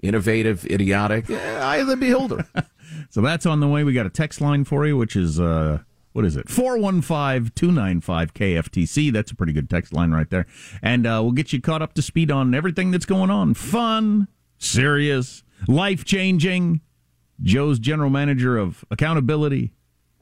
Innovative, 0.00 0.64
idiotic. 0.66 1.28
eye 1.28 1.78
of 1.78 1.88
the 1.88 1.96
beholder. 1.96 2.46
so 3.10 3.20
that's 3.20 3.46
on 3.46 3.58
the 3.58 3.66
way. 3.66 3.82
We 3.82 3.92
got 3.94 4.06
a 4.06 4.10
text 4.10 4.40
line 4.40 4.62
for 4.64 4.86
you, 4.86 4.96
which 4.96 5.16
is 5.16 5.40
uh, 5.40 5.80
what 6.12 6.24
is 6.24 6.36
it? 6.36 6.48
415 6.48 7.50
295 7.54 8.34
KFTC. 8.34 9.12
That's 9.12 9.32
a 9.32 9.34
pretty 9.34 9.52
good 9.52 9.68
text 9.68 9.92
line 9.92 10.12
right 10.12 10.28
there. 10.30 10.46
And 10.82 11.04
uh, 11.04 11.20
we'll 11.22 11.32
get 11.32 11.52
you 11.52 11.60
caught 11.60 11.82
up 11.82 11.94
to 11.94 12.02
speed 12.02 12.30
on 12.30 12.54
everything 12.54 12.92
that's 12.92 13.06
going 13.06 13.30
on 13.30 13.54
fun, 13.54 14.28
serious, 14.58 15.42
life 15.66 16.04
changing. 16.04 16.80
Joe's 17.42 17.78
general 17.78 18.10
manager 18.10 18.58
of 18.58 18.84
accountability. 18.90 19.72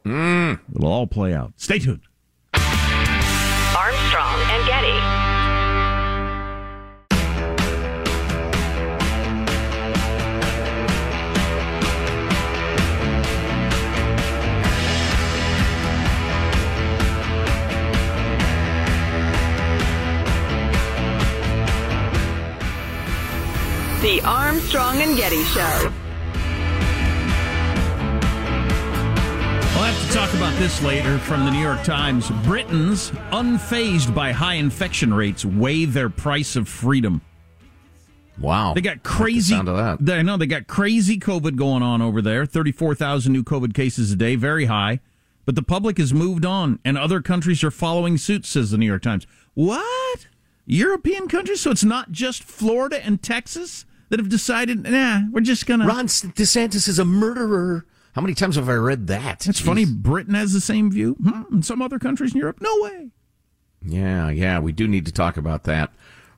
Mm. 0.04 0.61
It'll 0.75 0.87
all 0.92 1.06
play 1.06 1.35
out. 1.35 1.52
Stay 1.56 1.78
tuned. 1.78 2.02
Armstrong 2.54 4.40
and 4.50 4.66
Getty. 4.66 5.16
The 24.02 24.20
Armstrong 24.25 25.00
and 25.02 25.16
Getty 25.16 25.42
Show. 25.44 25.92
Have 29.90 30.09
to 30.09 30.14
talk 30.14 30.35
about 30.35 30.59
this 30.59 30.83
later 30.83 31.16
from 31.19 31.45
the 31.45 31.50
New 31.50 31.61
York 31.61 31.85
Times. 31.85 32.28
Britons, 32.45 33.11
unfazed 33.31 34.14
by 34.14 34.33
high 34.33 34.55
infection 34.55 35.14
rates, 35.14 35.45
weigh 35.45 35.85
their 35.85 36.09
price 36.09 36.57
of 36.57 36.69
freedom. 36.69 37.21
Wow. 38.40 38.75
They 38.75 38.81
got 38.81 39.02
crazy. 39.05 39.55
Like 39.55 39.99
they, 40.00 40.19
I 40.19 40.23
know 40.23 40.37
they 40.37 40.47
got 40.47 40.66
crazy 40.66 41.19
COVID 41.19 41.57
going 41.57 41.85
on 41.85 42.02
over 42.02 42.21
there. 42.21 42.47
34,000 42.47 43.33
new 43.33 43.45
COVID 43.45 43.75
cases 43.75 44.11
a 44.11 44.16
day, 44.16 44.35
very 44.35 44.64
high. 44.64 44.99
But 45.45 45.55
the 45.55 45.62
public 45.62 45.99
has 45.99 46.12
moved 46.12 46.45
on, 46.45 46.81
and 46.85 46.99
other 46.99 47.21
countries 47.21 47.62
are 47.62 47.71
following 47.71 48.19
suit, 48.19 48.45
says 48.45 48.73
the 48.73 48.78
New 48.78 48.87
York 48.87 49.02
Times. 49.02 49.26
What? 49.55 50.26
European 50.64 51.28
countries? 51.28 51.61
So 51.61 51.71
it's 51.71 51.85
not 51.85 52.11
just 52.11 52.43
Florida 52.43 53.05
and 53.05 53.23
Texas? 53.23 53.85
that 54.09 54.21
have 54.21 54.28
decided, 54.28 54.85
nah, 54.85 55.23
we're 55.33 55.40
just 55.40 55.66
gonna. 55.66 55.87
Ron 55.87 56.07
DeSantis 56.07 56.88
is 56.88 56.99
a 56.99 57.05
murderer. 57.05 57.85
How 58.16 58.23
many 58.23 58.32
times 58.32 58.56
have 58.56 58.70
I 58.70 58.75
read 58.76 59.08
that? 59.08 59.46
It's 59.46 59.61
funny. 59.61 59.85
Britain 59.85 60.32
has 60.32 60.54
the 60.54 60.61
same 60.62 60.90
view. 60.90 61.16
Hmm, 61.23 61.42
and 61.52 61.64
some 61.64 61.82
other 61.82 61.99
countries 61.99 62.32
in 62.32 62.38
Europe, 62.40 62.62
no 62.62 62.75
way. 62.80 63.11
Yeah, 63.82 64.30
yeah, 64.30 64.58
we 64.58 64.73
do 64.73 64.88
need 64.88 65.04
to 65.04 65.12
talk 65.12 65.37
about 65.37 65.64
that. 65.64 65.92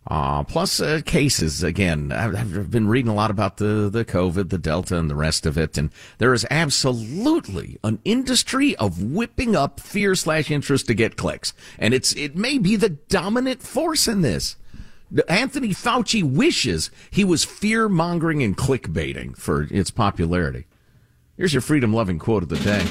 Uh, 0.05 0.43
plus 0.43 0.81
uh, 0.81 1.03
cases 1.07 1.63
again. 1.63 2.11
I've, 2.11 2.35
I've, 2.35 2.71
been 2.73 2.89
reading 2.89 3.13
a 3.13 3.15
lot 3.15 3.31
about 3.31 3.59
the 3.59 3.89
the 3.89 4.05
COVID, 4.05 4.49
the 4.49 4.59
Delta, 4.59 4.99
and 4.99 5.09
the 5.09 5.15
rest 5.15 5.47
of 5.47 5.57
it, 5.57 5.79
and 5.79 5.91
there 6.17 6.35
is 6.35 6.45
absolutely 6.51 7.79
an 7.85 8.01
industry 8.05 8.75
of 8.75 9.01
whipping 9.01 9.55
up 9.55 9.79
fear 9.79 10.17
slash 10.17 10.51
interest 10.51 10.89
to 10.89 10.95
get 10.95 11.17
clicks, 11.17 11.53
and 11.79 11.95
it's 11.95 12.13
it 12.17 12.35
may 12.35 12.59
be 12.59 12.75
the 12.75 12.89
dominant 12.89 13.63
force 13.63 14.09
in 14.09 14.23
this. 14.23 14.57
Anthony 15.29 15.69
Fauci 15.69 16.25
wishes 16.25 16.91
he 17.09 17.23
was 17.23 17.45
fear 17.45 17.89
mongering 17.89 18.43
and 18.43 18.57
clickbaiting 18.57 19.37
for 19.37 19.69
its 19.71 19.93
popularity. 19.93 20.67
Here's 21.39 21.55
your 21.55 21.61
freedom 21.61 21.93
loving 21.93 22.19
quote 22.19 22.43
of 22.43 22.49
the 22.49 22.57
day. 22.57 22.85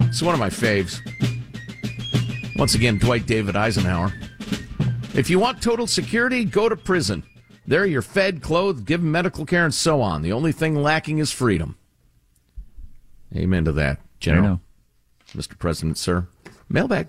It's 0.00 0.20
one 0.20 0.34
of 0.34 0.38
my 0.38 0.50
faves. 0.50 1.00
Once 2.56 2.74
again, 2.74 2.98
Dwight 2.98 3.26
David 3.26 3.56
Eisenhower. 3.56 4.12
If 5.14 5.30
you 5.30 5.38
want 5.38 5.62
total 5.62 5.86
security, 5.86 6.44
go 6.44 6.68
to 6.68 6.76
prison. 6.76 7.22
There 7.66 7.86
you're 7.86 8.02
fed, 8.02 8.42
clothed, 8.42 8.84
given 8.84 9.10
medical 9.10 9.46
care, 9.46 9.64
and 9.64 9.72
so 9.72 10.02
on. 10.02 10.20
The 10.20 10.32
only 10.32 10.52
thing 10.52 10.74
lacking 10.74 11.16
is 11.16 11.32
freedom. 11.32 11.78
Amen 13.34 13.64
to 13.64 13.72
that, 13.72 14.00
General. 14.20 14.60
Mr. 15.34 15.58
President, 15.58 15.96
sir. 15.96 16.26
Mailbag. 16.68 17.08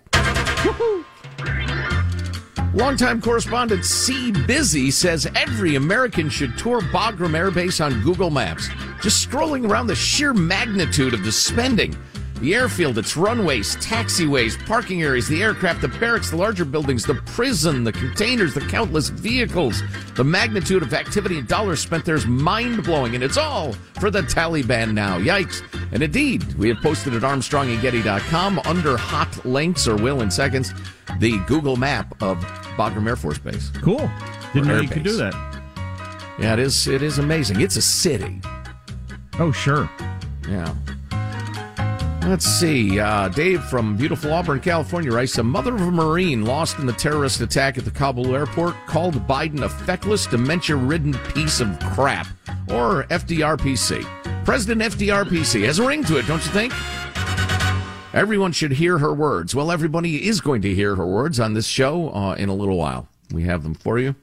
Longtime 2.74 3.20
correspondent 3.20 3.84
C. 3.84 4.32
Busy 4.32 4.92
says 4.92 5.28
every 5.36 5.76
American 5.76 6.30
should 6.30 6.56
tour 6.56 6.82
Bagram 6.82 7.36
Air 7.36 7.50
Base 7.50 7.82
on 7.82 8.00
Google 8.04 8.30
Maps. 8.30 8.70
Just 9.02 9.28
scrolling 9.28 9.68
around 9.68 9.88
the 9.88 9.96
sheer 9.96 10.36
magnitude 10.36 11.16
of 11.16 11.24
the 11.24 11.32
spending. 11.32 11.98
The 12.42 12.56
airfield, 12.56 12.98
its 12.98 13.18
runways, 13.18 13.76
taxiways, 13.78 14.66
parking 14.66 15.04
areas, 15.04 15.28
the 15.28 15.44
aircraft, 15.44 15.82
the 15.82 15.90
barracks, 15.90 16.30
the 16.30 16.38
larger 16.38 16.64
buildings, 16.64 17.06
the 17.06 17.16
prison, 17.16 17.84
the 17.84 17.92
containers, 17.92 18.54
the 18.54 18.62
countless 18.62 19.10
vehicles. 19.10 19.84
The 20.16 20.24
magnitude 20.24 20.82
of 20.82 20.94
activity 20.94 21.40
and 21.40 21.48
dollars 21.48 21.82
spent 21.82 22.06
there 22.06 22.16
is 22.16 22.26
mind 22.26 22.84
blowing, 22.84 23.14
and 23.16 23.24
it's 23.24 23.38
all 23.38 23.74
for 24.00 24.10
the 24.10 24.22
Taliban 24.22 24.94
now. 24.94 25.20
Yikes. 25.20 25.62
And 25.92 26.02
indeed, 26.02 26.54
we 26.54 26.70
have 26.70 26.78
posted 26.78 27.14
at 27.14 27.24
ArmstrongandGetty.com 27.24 28.60
under 28.66 28.96
hot 28.96 29.46
links, 29.46 29.88
or 29.88 29.98
will 29.98 30.22
in 30.22 30.32
seconds, 30.32 30.74
the 31.20 31.40
Google 31.40 31.76
map 31.76 32.22
of 32.22 32.38
Bagram 32.78 33.08
Air 33.08 33.16
Force 33.18 33.40
Base. 33.40 33.70
Cool. 33.82 34.10
Didn't 34.54 34.70
know 34.70 34.80
you 34.80 34.88
could 34.88 35.04
do 35.04 35.18
that. 35.18 35.34
Yeah, 36.40 36.54
it 36.54 36.60
is. 36.60 36.88
It 36.88 37.02
is 37.02 37.20
amazing. 37.20 37.60
It's 37.60 37.76
a 37.76 37.82
city. 37.82 38.42
Oh, 39.40 39.52
sure. 39.52 39.90
Yeah. 40.48 40.74
Let's 42.30 42.46
see. 42.46 43.00
Uh, 43.00 43.28
Dave 43.30 43.64
from 43.64 43.98
beautiful 43.98 44.32
Auburn, 44.32 44.60
California 44.60 45.12
writes 45.12 45.36
A 45.40 45.44
mother 45.44 45.74
of 45.74 45.82
a 45.82 45.90
Marine 45.90 46.46
lost 46.46 46.78
in 46.78 46.86
the 46.86 46.94
terrorist 46.94 47.42
attack 47.42 47.80
at 47.80 47.86
the 47.86 47.92
Kabul 47.92 48.36
airport 48.36 48.76
called 48.86 49.16
Biden 49.28 49.64
a 49.64 49.68
feckless, 49.68 50.28
dementia 50.28 50.76
ridden 50.76 51.16
piece 51.34 51.60
of 51.60 51.80
crap. 51.80 52.28
Or 52.70 53.06
FDRPC. 53.06 54.06
President 54.46 54.80
FDRPC 54.94 55.66
has 55.66 55.80
a 55.80 55.88
ring 55.88 56.04
to 56.04 56.18
it, 56.18 56.28
don't 56.28 56.46
you 56.46 56.52
think? 56.52 56.72
Everyone 58.14 58.52
should 58.52 58.74
hear 58.74 59.00
her 59.00 59.12
words. 59.12 59.56
Well, 59.56 59.72
everybody 59.72 60.28
is 60.28 60.40
going 60.40 60.62
to 60.62 60.76
hear 60.76 60.96
her 60.96 61.08
words 61.08 61.40
on 61.40 61.56
this 61.56 61.66
show 61.66 62.14
uh, 62.14 62.36
in 62.36 62.48
a 62.48 62.54
little 62.54 62.78
while. 62.78 63.08
We 63.32 63.42
have 63.46 63.64
them 63.64 63.74
for 63.74 63.98
you. 63.98 64.14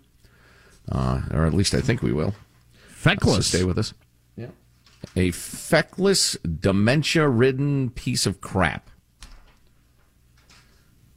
Uh, 0.93 1.23
or 1.35 1.45
at 1.45 1.55
least 1.55 1.75
I 1.75 1.81
think 1.81 2.03
we 2.03 2.13
will. 2.13 2.31
So 2.31 3.11
Feckless. 3.11 3.49
stay 3.49 3.65
with 3.65 3.79
us. 3.79 3.95
A 5.15 5.31
feckless, 5.31 6.37
dementia 6.43 7.29
ridden 7.29 7.91
piece 7.91 8.27
of 8.27 8.41
crap. 8.41 8.91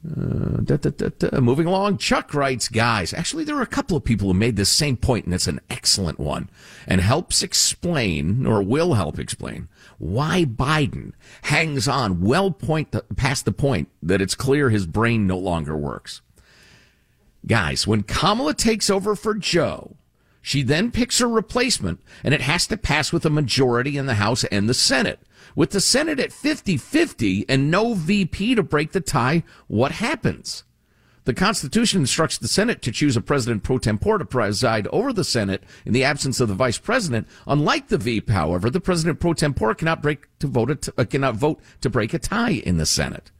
Uh, 0.02 0.62
da, 0.62 0.76
da, 0.76 0.90
da. 0.90 1.40
Moving 1.40 1.66
along, 1.66 1.98
Chuck 1.98 2.32
writes, 2.32 2.68
guys, 2.68 3.12
actually, 3.12 3.44
there 3.44 3.56
are 3.56 3.62
a 3.62 3.66
couple 3.66 3.98
of 3.98 4.04
people 4.04 4.28
who 4.28 4.34
made 4.34 4.56
this 4.56 4.70
same 4.70 4.96
point, 4.96 5.26
and 5.26 5.34
it's 5.34 5.46
an 5.46 5.60
excellent 5.68 6.18
one, 6.18 6.48
and 6.86 7.02
helps 7.02 7.42
explain, 7.42 8.46
or 8.46 8.62
will 8.62 8.94
help 8.94 9.18
explain, 9.18 9.68
why 9.98 10.46
Biden 10.46 11.12
hangs 11.42 11.86
on 11.86 12.22
well 12.22 12.50
point 12.50 12.96
past 13.16 13.44
the 13.44 13.52
point 13.52 13.90
that 14.02 14.22
it's 14.22 14.34
clear 14.34 14.70
his 14.70 14.86
brain 14.86 15.26
no 15.26 15.36
longer 15.36 15.76
works. 15.76 16.22
Guys, 17.46 17.86
when 17.86 18.02
Kamala 18.02 18.54
takes 18.54 18.88
over 18.88 19.14
for 19.14 19.34
Joe, 19.34 19.96
she 20.42 20.62
then 20.62 20.90
picks 20.90 21.18
her 21.18 21.28
replacement, 21.28 22.00
and 22.24 22.32
it 22.32 22.40
has 22.40 22.66
to 22.68 22.76
pass 22.76 23.12
with 23.12 23.26
a 23.26 23.30
majority 23.30 23.96
in 23.96 24.06
the 24.06 24.14
House 24.14 24.44
and 24.44 24.68
the 24.68 24.74
Senate. 24.74 25.20
With 25.54 25.70
the 25.70 25.80
Senate 25.80 26.20
at 26.20 26.32
50 26.32 26.76
50 26.76 27.44
and 27.48 27.70
no 27.70 27.94
VP 27.94 28.54
to 28.54 28.62
break 28.62 28.92
the 28.92 29.00
tie, 29.00 29.42
what 29.66 29.92
happens? 29.92 30.64
The 31.24 31.34
Constitution 31.34 32.00
instructs 32.00 32.38
the 32.38 32.48
Senate 32.48 32.80
to 32.82 32.90
choose 32.90 33.16
a 33.16 33.20
president 33.20 33.62
pro 33.62 33.78
tempore 33.78 34.18
to 34.18 34.24
preside 34.24 34.86
over 34.88 35.12
the 35.12 35.24
Senate 35.24 35.62
in 35.84 35.92
the 35.92 36.04
absence 36.04 36.40
of 36.40 36.48
the 36.48 36.54
vice 36.54 36.78
president. 36.78 37.28
Unlike 37.46 37.88
the 37.88 37.98
VP, 37.98 38.32
however, 38.32 38.70
the 38.70 38.80
president 38.80 39.20
pro 39.20 39.34
tempore 39.34 39.74
cannot 39.74 40.02
break 40.02 40.26
to 40.38 40.46
vote 40.46 40.82
t- 40.82 40.92
uh, 40.96 41.04
cannot 41.04 41.36
vote 41.36 41.60
to 41.82 41.90
break 41.90 42.14
a 42.14 42.18
tie 42.18 42.52
in 42.52 42.78
the 42.78 42.86
Senate. 42.86 43.30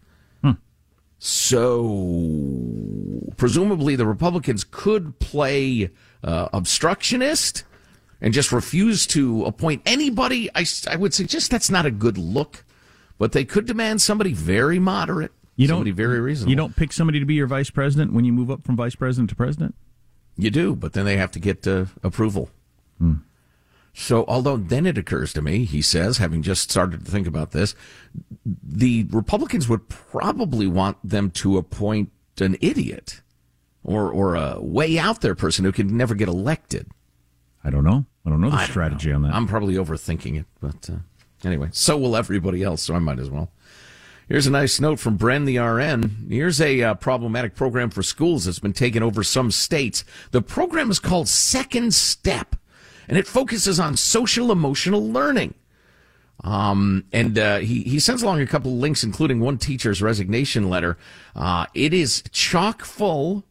So 1.22 3.20
presumably 3.36 3.94
the 3.94 4.06
Republicans 4.06 4.64
could 4.64 5.18
play 5.18 5.90
uh, 6.22 6.48
obstructionist 6.52 7.64
and 8.20 8.34
just 8.34 8.52
refuse 8.52 9.06
to 9.08 9.44
appoint 9.44 9.82
anybody. 9.86 10.50
I, 10.54 10.64
I 10.88 10.96
would 10.96 11.14
suggest 11.14 11.50
that's 11.50 11.70
not 11.70 11.86
a 11.86 11.90
good 11.90 12.18
look, 12.18 12.64
but 13.18 13.32
they 13.32 13.44
could 13.44 13.66
demand 13.66 14.02
somebody 14.02 14.32
very 14.32 14.78
moderate, 14.78 15.32
You 15.56 15.66
don't, 15.66 15.76
somebody 15.76 15.92
very 15.92 16.20
reasonable. 16.20 16.50
You 16.50 16.56
don't 16.56 16.76
pick 16.76 16.92
somebody 16.92 17.18
to 17.20 17.26
be 17.26 17.34
your 17.34 17.46
vice 17.46 17.70
president 17.70 18.12
when 18.12 18.24
you 18.24 18.32
move 18.32 18.50
up 18.50 18.64
from 18.64 18.76
vice 18.76 18.94
president 18.94 19.30
to 19.30 19.36
president? 19.36 19.74
You 20.36 20.50
do, 20.50 20.74
but 20.74 20.92
then 20.92 21.04
they 21.04 21.16
have 21.16 21.30
to 21.32 21.38
get 21.38 21.66
uh, 21.66 21.86
approval. 22.02 22.50
Hmm. 22.98 23.14
So, 23.92 24.24
although 24.28 24.56
then 24.56 24.86
it 24.86 24.96
occurs 24.96 25.32
to 25.32 25.42
me, 25.42 25.64
he 25.64 25.82
says, 25.82 26.18
having 26.18 26.42
just 26.42 26.70
started 26.70 27.04
to 27.04 27.10
think 27.10 27.26
about 27.26 27.50
this, 27.50 27.74
the 28.44 29.06
Republicans 29.10 29.68
would 29.68 29.88
probably 29.88 30.66
want 30.66 30.96
them 31.02 31.30
to 31.32 31.58
appoint 31.58 32.12
an 32.40 32.56
idiot 32.60 33.20
or 33.84 34.10
or 34.10 34.34
a 34.36 34.60
way 34.60 34.98
out 34.98 35.20
there 35.20 35.34
person 35.34 35.64
who 35.64 35.72
can 35.72 35.96
never 35.96 36.14
get 36.14 36.28
elected. 36.28 36.88
I 37.64 37.70
don't 37.70 37.84
know. 37.84 38.06
I 38.24 38.30
don't 38.30 38.40
know 38.40 38.50
the 38.50 38.56
I 38.56 38.66
strategy 38.66 39.10
know. 39.10 39.16
on 39.16 39.22
that. 39.22 39.34
I'm 39.34 39.46
probably 39.46 39.74
overthinking 39.74 40.38
it, 40.38 40.46
but 40.60 40.90
uh, 40.90 40.98
anyway, 41.44 41.68
so 41.72 41.96
will 41.96 42.16
everybody 42.16 42.62
else, 42.62 42.82
so 42.82 42.94
I 42.94 42.98
might 42.98 43.18
as 43.18 43.30
well. 43.30 43.50
Here's 44.28 44.46
a 44.46 44.50
nice 44.50 44.78
note 44.78 45.00
from 45.00 45.18
Bren 45.18 45.44
the 45.44 45.58
RN. 45.58 46.28
Here's 46.30 46.60
a 46.60 46.82
uh, 46.82 46.94
problematic 46.94 47.56
program 47.56 47.90
for 47.90 48.02
schools 48.02 48.44
that's 48.44 48.60
been 48.60 48.72
taken 48.72 49.02
over 49.02 49.24
some 49.24 49.50
states. 49.50 50.04
The 50.30 50.40
program 50.40 50.88
is 50.88 51.00
called 51.00 51.26
Second 51.26 51.94
Step, 51.94 52.54
and 53.08 53.18
it 53.18 53.26
focuses 53.26 53.80
on 53.80 53.96
social 53.96 54.52
emotional 54.52 55.04
learning. 55.10 55.54
Um, 56.44 57.06
and 57.12 57.38
uh, 57.38 57.58
he 57.58 57.82
he 57.82 57.98
sends 57.98 58.22
along 58.22 58.40
a 58.40 58.46
couple 58.46 58.72
of 58.72 58.78
links, 58.78 59.02
including 59.02 59.40
one 59.40 59.58
teacher's 59.58 60.00
resignation 60.00 60.70
letter. 60.70 60.96
Uh, 61.34 61.66
it 61.74 61.92
is 61.92 62.22
chock 62.30 62.84
full 62.84 63.44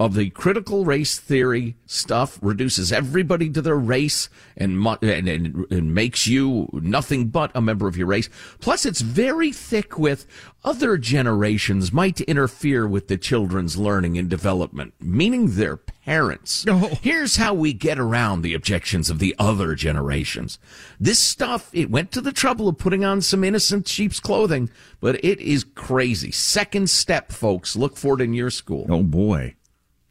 of 0.00 0.14
the 0.14 0.30
critical 0.30 0.86
race 0.86 1.18
theory 1.18 1.76
stuff 1.84 2.38
reduces 2.40 2.90
everybody 2.90 3.50
to 3.50 3.60
their 3.60 3.76
race 3.76 4.30
and, 4.56 4.82
and, 5.02 5.28
and, 5.28 5.66
and 5.70 5.94
makes 5.94 6.26
you 6.26 6.70
nothing 6.72 7.28
but 7.28 7.50
a 7.54 7.60
member 7.60 7.86
of 7.86 7.98
your 7.98 8.06
race. 8.06 8.30
Plus, 8.60 8.86
it's 8.86 9.02
very 9.02 9.52
thick 9.52 9.98
with 9.98 10.26
other 10.64 10.96
generations 10.96 11.92
might 11.92 12.22
interfere 12.22 12.88
with 12.88 13.08
the 13.08 13.18
children's 13.18 13.76
learning 13.76 14.16
and 14.16 14.30
development, 14.30 14.94
meaning 15.00 15.56
their 15.56 15.76
parents. 15.76 16.64
Here's 17.02 17.36
how 17.36 17.52
we 17.52 17.74
get 17.74 17.98
around 17.98 18.40
the 18.40 18.54
objections 18.54 19.10
of 19.10 19.18
the 19.18 19.36
other 19.38 19.74
generations. 19.74 20.58
This 20.98 21.18
stuff, 21.18 21.68
it 21.74 21.90
went 21.90 22.10
to 22.12 22.22
the 22.22 22.32
trouble 22.32 22.68
of 22.68 22.78
putting 22.78 23.04
on 23.04 23.20
some 23.20 23.44
innocent 23.44 23.86
sheep's 23.86 24.18
clothing, 24.18 24.70
but 24.98 25.22
it 25.22 25.40
is 25.40 25.62
crazy. 25.74 26.30
Second 26.30 26.88
step, 26.88 27.32
folks. 27.32 27.76
Look 27.76 27.98
for 27.98 28.14
it 28.14 28.24
in 28.24 28.32
your 28.32 28.50
school. 28.50 28.86
oh, 28.88 29.02
boy. 29.02 29.56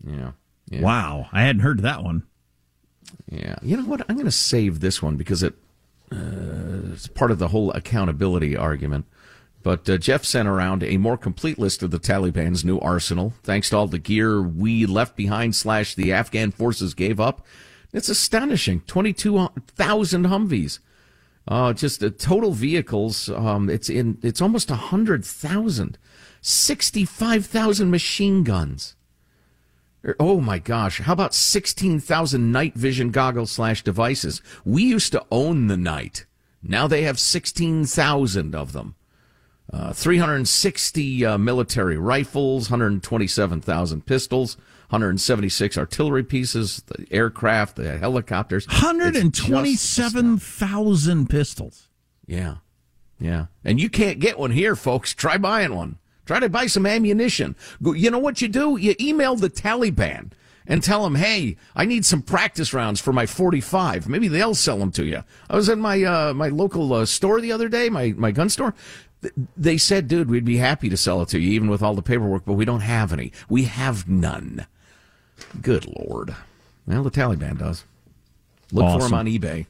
Yeah. 0.06 0.32
yeah. 0.70 0.82
Wow. 0.82 1.28
I 1.32 1.42
hadn't 1.42 1.62
heard 1.62 1.82
that 1.82 2.04
one. 2.04 2.24
Yeah. 3.30 3.56
You 3.62 3.78
know 3.78 3.84
what? 3.84 4.02
I'm 4.08 4.16
going 4.16 4.26
to 4.26 4.32
save 4.32 4.80
this 4.80 5.02
one 5.02 5.16
because 5.16 5.44
it 5.44 5.56
uh, 6.12 6.92
it's 6.94 7.08
part 7.08 7.32
of 7.32 7.40
the 7.40 7.50
whole 7.50 7.72
accountability 7.72 8.58
argument. 8.58 9.06
But 9.62 9.90
uh, 9.90 9.98
Jeff 9.98 10.24
sent 10.24 10.48
around 10.48 10.84
a 10.84 10.98
more 10.98 11.18
complete 11.18 11.60
list 11.60 11.84
of 11.84 11.92
the 11.92 12.00
Taliban's 12.00 12.64
new 12.64 12.80
arsenal, 12.80 13.34
thanks 13.44 13.70
to 13.70 13.78
all 13.78 13.88
the 13.88 14.00
gear 14.00 14.42
we 14.42 14.86
left 14.86 15.16
behind 15.16 15.56
slash 15.56 15.96
the 15.96 16.14
Afghan 16.14 16.52
forces 16.52 16.94
gave 16.94 17.20
up. 17.20 17.46
It's 17.92 18.10
astonishing. 18.10 18.82
22,000 18.82 20.26
Humvees. 20.26 20.80
Uh, 21.48 21.74
just 21.74 22.00
the 22.00 22.12
total 22.12 22.54
vehicles. 22.54 23.30
Um, 23.30 23.70
it's 23.70 23.90
in, 23.90 24.20
it's 24.22 24.42
almost 24.42 24.70
100,000. 24.70 25.98
65,000 26.42 27.90
machine 27.90 28.44
guns. 28.44 28.96
Er, 30.06 30.16
Oh 30.20 30.40
my 30.42 30.60
gosh. 30.60 31.00
How 31.02 31.14
about 31.14 31.34
16,000 31.34 32.52
night 32.52 32.76
vision 32.76 33.12
goggles 33.12 33.52
slash 33.52 33.84
devices? 33.84 34.42
We 34.66 34.84
used 34.84 35.12
to 35.12 35.26
own 35.32 35.68
the 35.68 35.78
night. 35.78 36.26
Now 36.62 36.88
they 36.88 37.04
have 37.04 37.20
16,000 37.20 38.56
of 38.56 38.74
them. 38.74 38.96
Uh, 39.72 39.94
360 39.94 41.26
uh, 41.26 41.38
military 41.38 41.98
rifles, 41.98 42.72
127,000 42.72 44.04
pistols, 44.06 44.56
176 44.90 45.78
artillery 45.78 46.24
pieces, 46.24 46.82
the 46.88 47.06
aircraft, 47.12 47.76
the 47.76 47.98
helicopters. 48.00 48.66
It's 48.66 48.74
just 48.74 49.94
stuff. 49.94 50.16
127,000 50.16 51.30
pistols. 51.30 51.88
Yeah. 52.26 52.56
Yeah. 53.20 53.46
And 53.64 53.80
you 53.80 53.90
can't 53.90 54.20
get 54.20 54.40
one 54.40 54.52
here, 54.52 54.76
folks. 54.76 55.14
Try 55.14 55.38
buying 55.38 55.76
one. 55.76 56.00
Try 56.30 56.40
to 56.42 56.48
buy 56.48 56.68
some 56.68 56.86
ammunition. 56.86 57.56
You 57.84 58.12
know 58.12 58.20
what 58.20 58.40
you 58.40 58.48
do? 58.48 58.78
You 58.78 58.94
email 59.00 59.36
the 59.36 59.50
Taliban 59.50 60.30
and 60.68 60.84
tell 60.84 61.04
them, 61.04 61.16
hey, 61.16 61.58
I 61.76 61.86
need 61.86 62.06
some 62.06 62.22
practice 62.22 62.72
rounds 62.72 63.02
for 63.02 63.12
my 63.12 63.26
45. 63.26 64.08
Maybe 64.08 64.28
they'll 64.28 64.54
sell 64.54 64.78
them 64.78 64.92
to 64.92 65.06
you. 65.08 65.24
I 65.50 65.56
was 65.56 65.70
in 65.70 65.80
my, 65.80 66.04
uh, 66.04 66.36
my 66.36 66.50
local 66.50 66.94
uh, 66.94 67.08
store 67.08 67.42
the 67.42 67.52
other 67.52 67.68
day, 67.68 67.90
my, 67.90 68.14
my 68.16 68.30
gun 68.30 68.48
store. 68.48 68.76
They 69.58 69.80
said, 69.80 70.08
dude, 70.08 70.30
we'd 70.30 70.46
be 70.46 70.58
happy 70.58 70.88
to 70.90 70.98
sell 70.98 71.20
it 71.24 71.30
to 71.30 71.40
you, 71.40 71.50
even 71.54 71.68
with 71.68 71.82
all 71.82 71.96
the 71.96 72.04
paperwork, 72.04 72.46
but 72.46 72.54
we 72.54 72.64
don't 72.64 72.82
have 72.82 73.12
any. 73.12 73.32
We 73.50 73.64
have 73.64 74.08
none. 74.08 74.68
Good 75.64 75.88
Lord. 75.98 76.36
Well, 76.86 77.02
the 77.02 77.10
Taliban 77.10 77.58
does. 77.58 77.86
Look 78.72 78.86
for 78.86 78.98
Awesome. 78.98 79.10
them 79.10 79.20
on 79.20 79.26
eBay. 79.26 79.66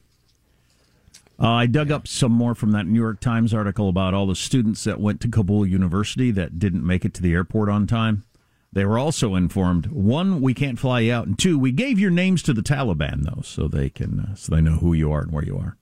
Uh, 1.40 1.48
I 1.48 1.66
dug 1.66 1.90
up 1.90 2.06
some 2.06 2.32
more 2.32 2.54
from 2.54 2.72
that 2.72 2.86
New 2.86 3.00
York 3.00 3.18
Times 3.20 3.54
article 3.54 3.88
about 3.88 4.12
all 4.12 4.26
the 4.26 4.34
students 4.34 4.84
that 4.84 5.00
went 5.00 5.20
to 5.22 5.28
Kabul 5.28 5.64
University 5.66 6.30
that 6.32 6.58
didn't 6.58 6.86
make 6.86 7.04
it 7.04 7.14
to 7.14 7.22
the 7.22 7.32
airport 7.32 7.70
on 7.70 7.86
time. 7.86 8.24
They 8.72 8.84
were 8.84 8.98
also 8.98 9.34
informed: 9.34 9.86
one, 9.86 10.40
we 10.42 10.52
can't 10.54 10.78
fly 10.78 11.00
you 11.00 11.12
out, 11.12 11.26
and 11.26 11.38
two, 11.38 11.58
we 11.58 11.72
gave 11.72 11.98
your 11.98 12.10
names 12.10 12.42
to 12.42 12.52
the 12.52 12.62
Taliban 12.62 13.22
though, 13.22 13.42
so 13.42 13.68
they 13.68 13.88
can 13.88 14.20
uh, 14.20 14.34
so 14.34 14.54
they 14.54 14.60
know 14.60 14.76
who 14.76 14.92
you 14.92 15.10
are 15.10 15.22
and 15.22 15.32
where 15.32 15.44
you 15.44 15.56
are. 15.56 15.76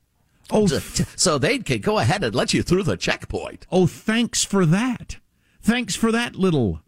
Oh, 0.51 0.67
So 0.67 1.37
they 1.37 1.59
can 1.59 1.81
go 1.81 1.99
ahead 1.99 2.25
and 2.25 2.35
let 2.35 2.55
you 2.55 2.63
through 2.63 2.85
the 2.85 2.97
checkpoint. 2.97 3.67
oh, 3.71 3.87
thanks 3.87 4.45
for 4.45 4.65
that. 4.65 5.19
Thanks 5.61 5.95
for 5.95 6.11
that 6.13 6.37
little 6.37 6.81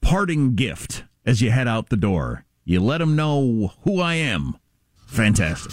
parting 0.00 0.54
gift 0.54 1.04
as 1.26 1.42
you 1.42 1.50
head 1.50 1.68
out 1.68 1.90
the 1.90 1.96
door. 1.96 2.46
You 2.64 2.80
let 2.80 2.98
them 2.98 3.14
know 3.14 3.72
who 3.82 4.00
I 4.00 4.14
am. 4.14 4.56
Fantastic. 5.06 5.72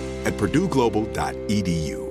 at 0.25 0.33
purdueglobal.edu. 0.33 2.10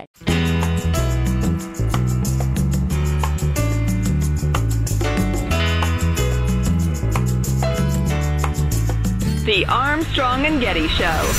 The 9.45 9.65
Armstrong 9.67 10.45
and 10.45 10.59
Getty 10.59 10.87
Show. 10.87 11.31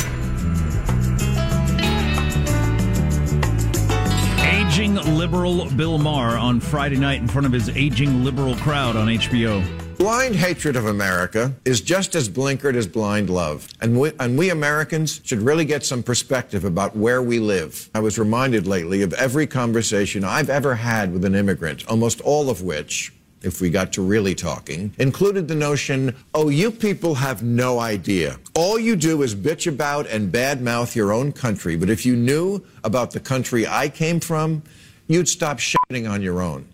Aging 4.45 4.95
liberal 5.17 5.69
Bill 5.71 5.99
Maher 5.99 6.37
on 6.37 6.61
Friday 6.61 6.97
night 6.97 7.21
in 7.21 7.27
front 7.27 7.47
of 7.47 7.53
his 7.53 7.69
aging 7.71 8.23
liberal 8.23 8.55
crowd 8.57 8.97
on 8.97 9.09
HBO. 9.09 9.82
Blind 10.03 10.35
hatred 10.35 10.75
of 10.75 10.87
America 10.87 11.55
is 11.65 11.81
just 11.81 12.17
as 12.17 12.29
blinkered 12.29 12.75
as 12.75 12.89
blind 12.89 13.31
love. 13.31 13.69
And 13.81 14.01
we, 14.01 14.11
and 14.19 14.37
we 14.37 14.51
Americans 14.51 15.21
should 15.23 15.39
really 15.41 15.65
get 15.65 15.85
some 15.85 16.03
perspective 16.03 16.65
about 16.65 16.97
where 16.97 17.23
we 17.23 17.39
live. 17.39 17.89
I 17.95 18.01
was 18.01 18.19
reminded 18.19 18.67
lately 18.67 19.03
of 19.03 19.13
every 19.13 19.47
conversation 19.47 20.25
I've 20.25 20.51
ever 20.51 20.75
had 20.75 21.13
with 21.13 21.25
an 21.25 21.37
immigrant, 21.37 21.87
almost 21.87 22.21
all 22.23 22.51
of 22.51 22.63
which, 22.63 23.13
if 23.43 23.61
we 23.61 23.71
got 23.71 23.93
to 23.93 24.03
really 24.03 24.35
talking, 24.35 24.93
included 24.99 25.47
the 25.47 25.55
notion, 25.55 26.17
oh, 26.35 26.49
you 26.49 26.73
people 26.73 27.15
have 27.15 27.45
no 27.45 27.79
idea. 27.79 28.41
All 28.57 28.81
you 28.81 28.97
do 28.97 29.23
is 29.23 29.37
bitch 29.37 29.69
about 29.69 30.09
and 30.09 30.33
badmouth 30.33 30.97
your 30.97 31.13
own 31.13 31.31
country. 31.31 31.77
But 31.77 31.91
if 31.91 32.05
you 32.05 32.17
knew 32.17 32.61
about 32.83 33.13
the 33.13 33.21
country 33.21 33.69
I 33.69 33.89
came 33.89 34.19
from, 34.19 34.65
you'd 35.07 35.29
stop 35.29 35.59
shitting 35.59 36.11
on 36.11 36.23
your 36.23 36.43
own. 36.43 36.67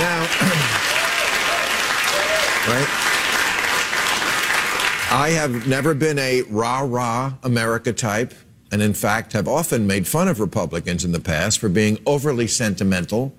Now, 0.00 0.22
right? 2.68 2.88
I 5.12 5.30
have 5.36 5.68
never 5.68 5.94
been 5.94 6.18
a 6.18 6.42
rah 6.50 6.80
rah 6.80 7.34
America 7.44 7.92
type, 7.92 8.34
and 8.72 8.82
in 8.82 8.92
fact 8.92 9.34
have 9.34 9.46
often 9.46 9.86
made 9.86 10.08
fun 10.08 10.26
of 10.26 10.40
Republicans 10.40 11.04
in 11.04 11.12
the 11.12 11.20
past 11.20 11.60
for 11.60 11.68
being 11.68 11.98
overly 12.06 12.48
sentimental 12.48 13.32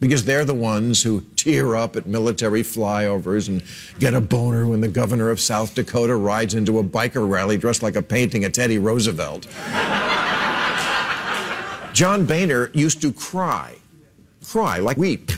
because 0.00 0.24
they're 0.24 0.44
the 0.44 0.52
ones 0.52 1.04
who 1.04 1.20
tear 1.36 1.76
up 1.76 1.94
at 1.94 2.06
military 2.06 2.62
flyovers 2.62 3.46
and 3.46 3.62
get 4.00 4.14
a 4.14 4.20
boner 4.20 4.66
when 4.66 4.80
the 4.80 4.88
governor 4.88 5.30
of 5.30 5.38
South 5.38 5.76
Dakota 5.76 6.16
rides 6.16 6.54
into 6.54 6.80
a 6.80 6.82
biker 6.82 7.30
rally 7.30 7.56
dressed 7.56 7.84
like 7.84 7.94
a 7.94 8.02
painting 8.02 8.44
of 8.44 8.50
Teddy 8.50 8.78
Roosevelt. 8.78 9.46
John 11.92 12.26
Boehner 12.26 12.72
used 12.74 13.00
to 13.02 13.12
cry, 13.12 13.76
cry, 14.44 14.78
like 14.78 14.96
weep 14.96 15.30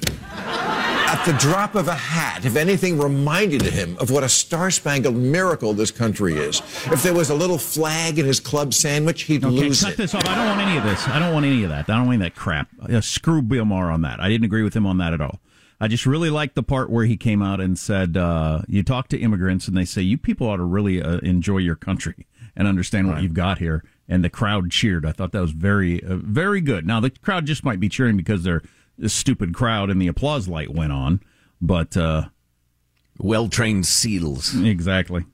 at 1.16 1.24
the 1.24 1.32
drop 1.38 1.74
of 1.74 1.88
a 1.88 1.94
hat 1.94 2.44
if 2.44 2.56
anything 2.56 2.98
reminded 2.98 3.62
him 3.62 3.96
of 3.98 4.10
what 4.10 4.22
a 4.22 4.28
star-spangled 4.28 5.14
miracle 5.16 5.72
this 5.72 5.90
country 5.90 6.34
is. 6.34 6.60
If 6.86 7.02
there 7.02 7.14
was 7.14 7.30
a 7.30 7.34
little 7.34 7.58
flag 7.58 8.18
in 8.18 8.26
his 8.26 8.40
club 8.40 8.74
sandwich, 8.74 9.22
he'd 9.22 9.44
Okay, 9.44 9.54
lose 9.54 9.82
cut 9.82 9.92
it. 9.92 9.96
this 9.96 10.14
off. 10.14 10.26
I 10.26 10.34
don't 10.34 10.46
want 10.46 10.60
any 10.60 10.76
of 10.78 10.84
this. 10.84 11.06
I 11.08 11.18
don't 11.18 11.32
want 11.32 11.46
any 11.46 11.62
of 11.62 11.70
that. 11.70 11.88
I 11.88 11.96
don't 11.96 12.06
want 12.06 12.20
any 12.20 12.26
of 12.26 12.34
that 12.34 12.38
crap. 12.38 12.68
Uh, 12.82 13.00
screw 13.00 13.42
Bill 13.42 13.64
Maher 13.64 13.90
on 13.90 14.02
that. 14.02 14.20
I 14.20 14.28
didn't 14.28 14.44
agree 14.44 14.62
with 14.62 14.74
him 14.74 14.86
on 14.86 14.98
that 14.98 15.12
at 15.14 15.20
all. 15.20 15.40
I 15.80 15.88
just 15.88 16.06
really 16.06 16.30
liked 16.30 16.54
the 16.54 16.62
part 16.62 16.88
where 16.90 17.04
he 17.04 17.16
came 17.16 17.42
out 17.42 17.60
and 17.60 17.78
said, 17.78 18.16
uh, 18.16 18.62
"You 18.66 18.82
talk 18.82 19.08
to 19.08 19.18
immigrants 19.18 19.68
and 19.68 19.76
they 19.76 19.84
say 19.84 20.02
you 20.02 20.16
people 20.16 20.48
ought 20.48 20.56
to 20.56 20.64
really 20.64 21.02
uh, 21.02 21.18
enjoy 21.18 21.58
your 21.58 21.76
country 21.76 22.26
and 22.56 22.66
understand 22.66 23.08
what 23.08 23.22
you've 23.22 23.34
got 23.34 23.58
here." 23.58 23.84
And 24.08 24.24
the 24.24 24.30
crowd 24.30 24.70
cheered. 24.70 25.04
I 25.04 25.12
thought 25.12 25.32
that 25.32 25.40
was 25.40 25.50
very, 25.50 26.02
uh, 26.02 26.16
very 26.16 26.60
good. 26.60 26.86
Now 26.86 27.00
the 27.00 27.10
crowd 27.10 27.44
just 27.44 27.62
might 27.64 27.80
be 27.80 27.88
cheering 27.88 28.16
because 28.16 28.42
they're 28.42 28.62
a 29.02 29.08
stupid 29.08 29.54
crowd 29.54 29.90
and 29.90 30.00
the 30.00 30.08
applause 30.08 30.48
light 30.48 30.72
went 30.72 30.92
on, 30.92 31.20
but 31.60 31.96
uh, 31.96 32.28
well 33.18 33.48
trained 33.48 33.86
seals. 33.86 34.54
Exactly. 34.54 35.24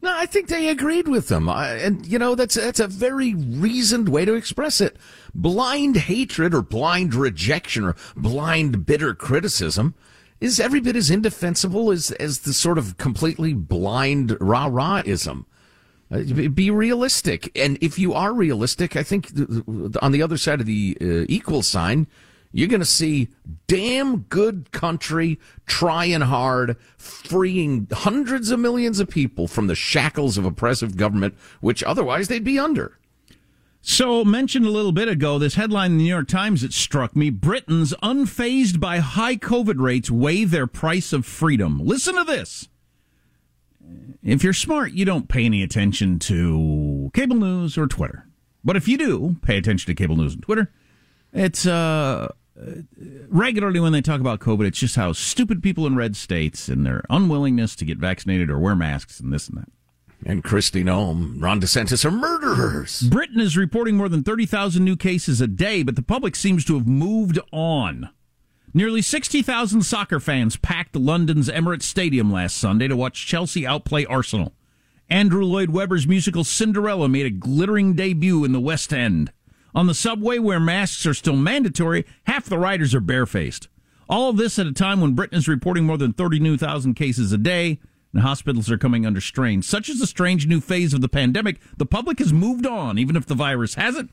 No, 0.00 0.14
I 0.16 0.26
think 0.26 0.46
they 0.46 0.68
agreed 0.68 1.08
with 1.08 1.26
them, 1.26 1.48
I, 1.48 1.72
and 1.72 2.06
you 2.06 2.20
know 2.20 2.36
that's 2.36 2.54
that's 2.54 2.78
a 2.78 2.86
very 2.86 3.34
reasoned 3.34 4.08
way 4.08 4.24
to 4.24 4.34
express 4.34 4.80
it. 4.80 4.96
Blind 5.34 5.96
hatred 5.96 6.54
or 6.54 6.62
blind 6.62 7.14
rejection 7.16 7.84
or 7.84 7.96
blind 8.16 8.86
bitter 8.86 9.12
criticism 9.12 9.94
is 10.40 10.60
every 10.60 10.78
bit 10.78 10.94
as 10.94 11.10
indefensible 11.10 11.90
as 11.90 12.12
as 12.12 12.40
the 12.40 12.52
sort 12.52 12.78
of 12.78 12.96
completely 12.96 13.54
blind 13.54 14.36
rah 14.40 14.68
rahism. 14.68 15.46
Uh, 16.12 16.48
be 16.54 16.70
realistic, 16.70 17.50
and 17.58 17.76
if 17.80 17.98
you 17.98 18.14
are 18.14 18.32
realistic, 18.32 18.94
I 18.94 19.02
think 19.02 19.34
th- 19.34 19.48
th- 19.48 19.96
on 20.00 20.12
the 20.12 20.22
other 20.22 20.38
side 20.38 20.60
of 20.60 20.66
the 20.66 20.96
uh, 21.00 21.26
equal 21.28 21.62
sign, 21.62 22.06
you're 22.58 22.66
going 22.66 22.80
to 22.80 22.86
see 22.86 23.28
damn 23.68 24.22
good 24.22 24.72
country 24.72 25.38
trying 25.66 26.22
hard, 26.22 26.76
freeing 26.96 27.86
hundreds 27.92 28.50
of 28.50 28.58
millions 28.58 28.98
of 28.98 29.08
people 29.08 29.46
from 29.46 29.68
the 29.68 29.76
shackles 29.76 30.36
of 30.36 30.44
oppressive 30.44 30.96
government, 30.96 31.36
which 31.60 31.84
otherwise 31.84 32.26
they'd 32.26 32.42
be 32.42 32.58
under. 32.58 32.98
So, 33.80 34.24
mentioned 34.24 34.66
a 34.66 34.70
little 34.70 34.90
bit 34.90 35.06
ago, 35.06 35.38
this 35.38 35.54
headline 35.54 35.92
in 35.92 35.98
the 35.98 36.04
New 36.04 36.10
York 36.10 36.26
Times 36.26 36.62
that 36.62 36.72
struck 36.72 37.14
me 37.14 37.30
Britons 37.30 37.94
unfazed 38.02 38.80
by 38.80 38.98
high 38.98 39.36
COVID 39.36 39.80
rates 39.80 40.10
weigh 40.10 40.42
their 40.42 40.66
price 40.66 41.12
of 41.12 41.24
freedom. 41.24 41.78
Listen 41.78 42.16
to 42.16 42.24
this. 42.24 42.68
If 44.20 44.42
you're 44.42 44.52
smart, 44.52 44.90
you 44.90 45.04
don't 45.04 45.28
pay 45.28 45.44
any 45.44 45.62
attention 45.62 46.18
to 46.20 47.12
cable 47.14 47.36
news 47.36 47.78
or 47.78 47.86
Twitter. 47.86 48.26
But 48.64 48.74
if 48.74 48.88
you 48.88 48.98
do 48.98 49.36
pay 49.42 49.56
attention 49.58 49.86
to 49.86 49.94
cable 49.94 50.16
news 50.16 50.34
and 50.34 50.42
Twitter, 50.42 50.72
it's 51.32 51.66
uh, 51.66 52.32
regularly 53.28 53.80
when 53.80 53.92
they 53.92 54.02
talk 54.02 54.20
about 54.20 54.40
COVID, 54.40 54.66
it's 54.66 54.78
just 54.78 54.96
how 54.96 55.12
stupid 55.12 55.62
people 55.62 55.86
in 55.86 55.96
red 55.96 56.16
states 56.16 56.68
and 56.68 56.84
their 56.84 57.04
unwillingness 57.10 57.76
to 57.76 57.84
get 57.84 57.98
vaccinated 57.98 58.50
or 58.50 58.58
wear 58.58 58.74
masks 58.74 59.20
and 59.20 59.32
this 59.32 59.48
and 59.48 59.58
that. 59.58 59.68
And 60.26 60.42
Kristi 60.42 60.82
Noem, 60.82 61.40
Ron 61.40 61.60
DeSantis 61.60 62.04
are 62.04 62.10
murderers. 62.10 63.02
Britain 63.02 63.40
is 63.40 63.56
reporting 63.56 63.96
more 63.96 64.08
than 64.08 64.24
30,000 64.24 64.82
new 64.82 64.96
cases 64.96 65.40
a 65.40 65.46
day, 65.46 65.84
but 65.84 65.94
the 65.94 66.02
public 66.02 66.34
seems 66.34 66.64
to 66.64 66.74
have 66.74 66.88
moved 66.88 67.38
on. 67.52 68.10
Nearly 68.74 69.00
60,000 69.00 69.82
soccer 69.82 70.20
fans 70.20 70.56
packed 70.56 70.96
London's 70.96 71.48
Emirates 71.48 71.84
Stadium 71.84 72.32
last 72.32 72.56
Sunday 72.56 72.88
to 72.88 72.96
watch 72.96 73.26
Chelsea 73.26 73.66
outplay 73.66 74.04
Arsenal. 74.04 74.54
Andrew 75.08 75.44
Lloyd 75.44 75.70
Webber's 75.70 76.06
musical 76.06 76.44
Cinderella 76.44 77.08
made 77.08 77.24
a 77.24 77.30
glittering 77.30 77.94
debut 77.94 78.44
in 78.44 78.52
the 78.52 78.60
West 78.60 78.92
End. 78.92 79.32
On 79.74 79.86
the 79.86 79.94
subway, 79.94 80.38
where 80.38 80.60
masks 80.60 81.04
are 81.06 81.14
still 81.14 81.36
mandatory, 81.36 82.04
half 82.24 82.46
the 82.46 82.58
riders 82.58 82.94
are 82.94 83.00
barefaced. 83.00 83.68
All 84.08 84.30
of 84.30 84.36
this 84.36 84.58
at 84.58 84.66
a 84.66 84.72
time 84.72 85.00
when 85.00 85.14
Britain 85.14 85.38
is 85.38 85.48
reporting 85.48 85.84
more 85.84 85.98
than 85.98 86.14
30 86.14 86.40
new 86.40 86.56
thousand 86.56 86.94
cases 86.94 87.32
a 87.32 87.38
day, 87.38 87.78
and 88.12 88.22
hospitals 88.22 88.70
are 88.70 88.78
coming 88.78 89.04
under 89.04 89.20
strain. 89.20 89.60
Such 89.62 89.88
is 89.88 90.00
the 90.00 90.06
strange 90.06 90.46
new 90.46 90.60
phase 90.60 90.94
of 90.94 91.02
the 91.02 91.08
pandemic. 91.08 91.60
The 91.76 91.86
public 91.86 92.18
has 92.20 92.32
moved 92.32 92.66
on, 92.66 92.98
even 92.98 93.16
if 93.16 93.26
the 93.26 93.34
virus 93.34 93.74
hasn't. 93.74 94.10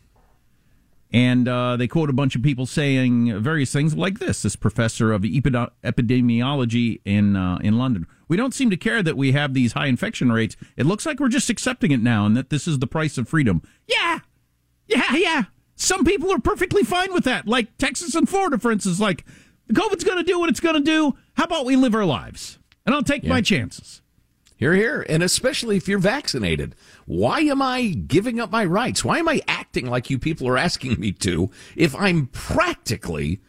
And 1.14 1.48
uh, 1.48 1.78
they 1.78 1.88
quote 1.88 2.10
a 2.10 2.14
bunch 2.14 2.36
of 2.36 2.42
people 2.44 2.66
saying 2.66 3.42
various 3.42 3.72
things 3.72 3.96
like 3.96 4.20
this. 4.20 4.42
This 4.42 4.58
professor 4.58 5.14
of 5.14 5.22
epidemiology 5.22 7.00
in 7.06 7.38
uh, 7.38 7.58
in 7.62 7.78
London. 7.78 8.06
We 8.28 8.36
don't 8.36 8.54
seem 8.54 8.70
to 8.72 8.78
care 8.78 9.02
that 9.02 9.16
we 9.16 9.32
have 9.32 9.54
these 9.54 9.74
high 9.74 9.86
infection 9.86 10.32
rates. 10.32 10.58
It 10.76 10.86
looks 10.86 11.06
like 11.06 11.20
we're 11.20 11.30
just 11.30 11.50
accepting 11.50 11.92
it 11.92 12.02
now, 12.02 12.26
and 12.26 12.36
that 12.36 12.50
this 12.50 12.68
is 12.68 12.80
the 12.80 12.88
price 12.88 13.18
of 13.18 13.30
freedom. 13.30 13.62
Yeah, 13.88 14.20
yeah, 14.88 15.16
yeah. 15.16 15.44
Some 15.76 16.06
people 16.06 16.32
are 16.32 16.40
perfectly 16.40 16.84
fine 16.84 17.14
with 17.14 17.26
that. 17.26 17.48
Like 17.48 17.78
Texas 17.78 18.16
and 18.16 18.28
Florida, 18.28 18.58
for 18.58 18.72
instance. 18.72 19.00
Like 19.00 19.26
COVID's 19.72 20.04
going 20.04 20.18
to 20.18 20.24
do 20.24 20.40
what 20.40 20.50
it's 20.50 20.60
going 20.60 20.76
to 20.76 20.82
do. 20.82 21.18
How 21.34 21.44
about 21.44 21.66
we 21.66 21.76
live 21.76 21.96
our 21.96 22.06
lives? 22.06 22.60
and 22.86 22.94
I'll 22.94 23.04
take 23.04 23.24
yeah. 23.24 23.30
my 23.30 23.42
chances. 23.42 24.02
Here, 24.58 24.74
here, 24.74 25.06
and 25.10 25.22
especially 25.22 25.76
if 25.76 25.88
you're 25.88 26.00
vaccinated. 26.00 26.76
Why 27.06 27.42
am 27.42 27.62
I 27.62 27.88
giving 27.90 28.40
up 28.40 28.52
my 28.52 28.64
rights? 28.64 29.04
Why 29.04 29.20
am 29.20 29.28
I 29.28 29.42
acting 29.50 29.88
like 29.88 30.10
you 30.10 30.18
people 30.18 30.48
are 30.48 30.58
asking 30.58 30.98
me 31.00 31.12
to 31.12 31.52
if 31.76 31.94
I'm 31.94 32.28
practically 32.28 33.42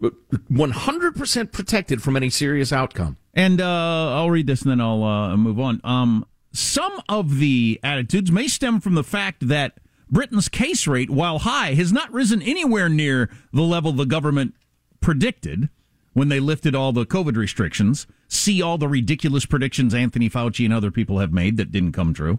100% 0.00 1.52
protected 1.52 2.02
from 2.02 2.16
any 2.16 2.30
serious 2.30 2.72
outcome? 2.72 3.16
And 3.34 3.60
uh, 3.60 4.14
I'll 4.14 4.30
read 4.30 4.46
this 4.46 4.62
and 4.62 4.70
then 4.70 4.80
I'll 4.80 5.02
uh, 5.02 5.36
move 5.36 5.58
on. 5.58 5.80
Um, 5.82 6.24
some 6.52 7.02
of 7.08 7.38
the 7.38 7.80
attitudes 7.82 8.30
may 8.30 8.46
stem 8.46 8.80
from 8.80 8.94
the 8.94 9.02
fact 9.02 9.48
that 9.48 9.78
Britain's 10.14 10.48
case 10.48 10.86
rate, 10.86 11.10
while 11.10 11.40
high, 11.40 11.74
has 11.74 11.92
not 11.92 12.12
risen 12.12 12.40
anywhere 12.40 12.88
near 12.88 13.28
the 13.52 13.62
level 13.62 13.92
the 13.92 14.06
government 14.06 14.54
predicted 15.00 15.68
when 16.12 16.28
they 16.28 16.38
lifted 16.38 16.74
all 16.74 16.92
the 16.92 17.04
COVID 17.04 17.36
restrictions. 17.36 18.06
See 18.28 18.62
all 18.62 18.78
the 18.78 18.86
ridiculous 18.86 19.44
predictions 19.44 19.92
Anthony 19.92 20.30
Fauci 20.30 20.64
and 20.64 20.72
other 20.72 20.92
people 20.92 21.18
have 21.18 21.32
made 21.32 21.56
that 21.56 21.72
didn't 21.72 21.92
come 21.92 22.14
true. 22.14 22.38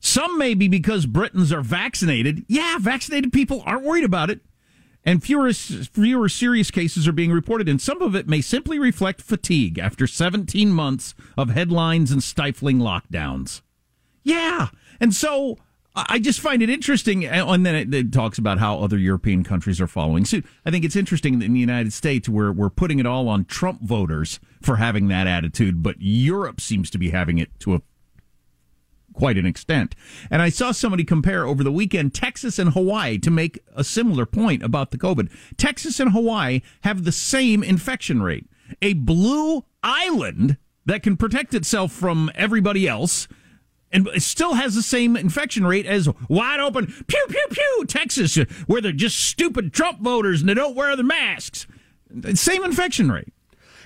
Some 0.00 0.36
may 0.38 0.52
be 0.52 0.68
because 0.68 1.06
Britons 1.06 1.50
are 1.50 1.62
vaccinated. 1.62 2.44
Yeah, 2.46 2.76
vaccinated 2.78 3.32
people 3.32 3.62
aren't 3.64 3.84
worried 3.84 4.04
about 4.04 4.28
it. 4.30 4.42
And 5.02 5.22
fewer, 5.22 5.50
fewer 5.54 6.28
serious 6.28 6.70
cases 6.70 7.08
are 7.08 7.12
being 7.12 7.32
reported, 7.32 7.70
and 7.70 7.80
some 7.80 8.02
of 8.02 8.14
it 8.14 8.28
may 8.28 8.42
simply 8.42 8.78
reflect 8.78 9.22
fatigue 9.22 9.78
after 9.78 10.06
17 10.06 10.68
months 10.68 11.14
of 11.38 11.48
headlines 11.48 12.10
and 12.10 12.22
stifling 12.22 12.80
lockdowns. 12.80 13.62
Yeah. 14.22 14.68
And 15.00 15.14
so 15.14 15.56
I 16.08 16.18
just 16.18 16.40
find 16.40 16.62
it 16.62 16.70
interesting, 16.70 17.24
eh, 17.24 17.44
and 17.46 17.64
then 17.64 17.74
it, 17.74 17.94
it, 17.94 18.12
talks 18.12 18.38
about 18.38 18.58
how 18.58 18.78
other 18.78 18.98
European 18.98 19.44
countries 19.44 19.80
are 19.80 19.86
following 19.86 20.24
suit. 20.24 20.44
I 20.64 20.70
think 20.70 20.84
it's 20.84 20.96
interesting 20.96 21.38
that 21.38 21.46
in 21.46 21.54
the 21.54 21.60
United 21.60 21.92
States 21.92 22.28
we're 22.28 22.52
we're 22.52 22.70
putting 22.70 22.98
it 22.98 23.06
all 23.06 23.28
on 23.28 23.44
Trump 23.44 23.82
voters 23.82 24.40
for 24.60 24.76
having 24.76 25.08
that 25.08 25.26
attitude, 25.26 25.82
but 25.82 25.96
Europe 25.98 26.60
seems 26.60 26.90
to 26.90 26.98
be 26.98 27.10
having 27.10 27.38
it 27.38 27.50
to 27.60 27.74
a 27.74 27.82
quite 29.12 29.36
an 29.36 29.46
extent. 29.46 29.94
And 30.30 30.40
I 30.40 30.48
saw 30.48 30.70
somebody 30.70 31.04
compare 31.04 31.44
over 31.44 31.64
the 31.64 31.72
weekend 31.72 32.14
Texas 32.14 32.58
and 32.58 32.70
Hawaii 32.70 33.18
to 33.18 33.30
make 33.30 33.58
a 33.74 33.82
similar 33.82 34.26
point 34.26 34.62
about 34.62 34.92
the 34.92 34.98
COVID. 34.98 35.30
Texas 35.56 35.98
and 35.98 36.12
Hawaii 36.12 36.60
have 36.82 37.04
the 37.04 37.12
same 37.12 37.64
infection 37.64 38.22
rate. 38.22 38.46
A 38.80 38.92
blue 38.92 39.64
island 39.82 40.56
that 40.86 41.02
can 41.02 41.16
protect 41.16 41.52
itself 41.52 41.92
from 41.92 42.30
everybody 42.34 42.86
else 42.86 43.26
and 43.92 44.06
it 44.08 44.22
still 44.22 44.54
has 44.54 44.74
the 44.74 44.82
same 44.82 45.16
infection 45.16 45.66
rate 45.66 45.86
as 45.86 46.08
wide 46.28 46.60
open 46.60 46.86
pew 46.86 47.26
pew 47.28 47.46
pew 47.50 47.84
Texas, 47.86 48.36
where 48.66 48.80
they're 48.80 48.92
just 48.92 49.18
stupid 49.18 49.72
Trump 49.72 50.00
voters 50.00 50.40
and 50.40 50.48
they 50.48 50.54
don't 50.54 50.76
wear 50.76 50.96
the 50.96 51.02
masks. 51.02 51.66
Same 52.34 52.64
infection 52.64 53.10
rate. 53.10 53.32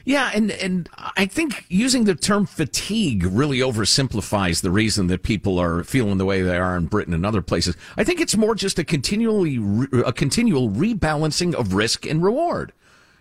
Yeah, 0.04 0.30
and 0.34 0.50
and 0.50 0.88
I 0.96 1.26
think 1.26 1.64
using 1.68 2.04
the 2.04 2.14
term 2.14 2.46
fatigue 2.46 3.24
really 3.24 3.58
oversimplifies 3.58 4.62
the 4.62 4.70
reason 4.70 5.06
that 5.08 5.22
people 5.22 5.60
are 5.60 5.84
feeling 5.84 6.18
the 6.18 6.24
way 6.24 6.42
they 6.42 6.56
are 6.56 6.76
in 6.76 6.86
Britain 6.86 7.14
and 7.14 7.24
other 7.24 7.42
places. 7.42 7.76
I 7.96 8.02
think 8.02 8.20
it's 8.20 8.36
more 8.36 8.56
just 8.56 8.78
a 8.80 8.84
continually 8.84 9.56
a 10.04 10.12
continual 10.12 10.70
rebalancing 10.70 11.54
of 11.54 11.74
risk 11.74 12.04
and 12.04 12.22
reward 12.22 12.72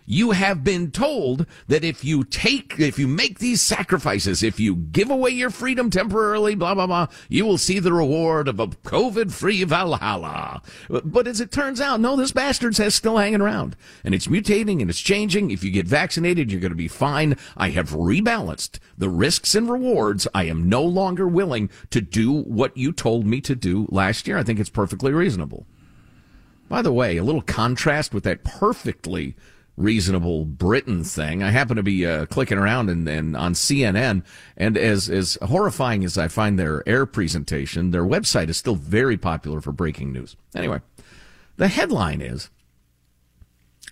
you 0.06 0.32
have 0.32 0.64
been 0.64 0.90
told 0.90 1.46
that 1.68 1.84
if 1.84 2.04
you 2.04 2.24
take, 2.24 2.78
if 2.78 2.98
you 2.98 3.06
make 3.06 3.38
these 3.38 3.62
sacrifices, 3.62 4.42
if 4.42 4.58
you 4.58 4.74
give 4.74 5.10
away 5.10 5.30
your 5.30 5.50
freedom 5.50 5.90
temporarily, 5.90 6.54
blah, 6.54 6.74
blah, 6.74 6.86
blah, 6.86 7.06
you 7.28 7.44
will 7.44 7.58
see 7.58 7.78
the 7.78 7.92
reward 7.92 8.48
of 8.48 8.58
a 8.58 8.66
COVID 8.66 9.32
free 9.32 9.64
Valhalla. 9.64 10.62
But 10.88 11.26
as 11.26 11.40
it 11.40 11.52
turns 11.52 11.80
out, 11.80 12.00
no, 12.00 12.16
this 12.16 12.32
bastard's 12.32 12.78
has 12.78 12.94
still 12.94 13.18
hanging 13.18 13.40
around 13.40 13.76
and 14.04 14.14
it's 14.14 14.26
mutating 14.26 14.80
and 14.80 14.90
it's 14.90 15.00
changing. 15.00 15.50
If 15.50 15.62
you 15.62 15.70
get 15.70 15.86
vaccinated, 15.86 16.50
you're 16.50 16.60
going 16.60 16.72
to 16.72 16.76
be 16.76 16.88
fine. 16.88 17.36
I 17.56 17.70
have 17.70 17.90
rebalanced 17.90 18.78
the 18.98 19.08
risks 19.08 19.54
and 19.54 19.70
rewards. 19.70 20.26
I 20.34 20.44
am 20.44 20.68
no 20.68 20.82
longer 20.82 21.28
willing 21.28 21.70
to 21.90 22.00
do 22.00 22.32
what 22.32 22.76
you 22.76 22.92
told 22.92 23.26
me 23.26 23.40
to 23.42 23.54
do 23.54 23.86
last 23.90 24.26
year. 24.26 24.38
I 24.38 24.42
think 24.42 24.58
it's 24.58 24.70
perfectly 24.70 25.12
reasonable. 25.12 25.66
By 26.68 26.82
the 26.82 26.92
way, 26.92 27.18
a 27.18 27.24
little 27.24 27.42
contrast 27.42 28.14
with 28.14 28.24
that 28.24 28.44
perfectly 28.44 29.36
reasonable 29.82 30.44
Britain 30.44 31.04
thing. 31.04 31.42
I 31.42 31.50
happen 31.50 31.76
to 31.76 31.82
be 31.82 32.06
uh, 32.06 32.26
clicking 32.26 32.58
around 32.58 32.88
and, 32.88 33.08
and 33.08 33.36
on 33.36 33.54
CNN, 33.54 34.24
and 34.56 34.78
as 34.78 35.10
as 35.10 35.36
horrifying 35.42 36.04
as 36.04 36.16
I 36.16 36.28
find 36.28 36.58
their 36.58 36.86
air 36.88 37.04
presentation, 37.06 37.90
their 37.90 38.04
website 38.04 38.48
is 38.48 38.56
still 38.56 38.76
very 38.76 39.16
popular 39.16 39.60
for 39.60 39.72
breaking 39.72 40.12
news. 40.12 40.36
Anyway, 40.54 40.80
the 41.56 41.68
headline 41.68 42.20
is. 42.20 42.50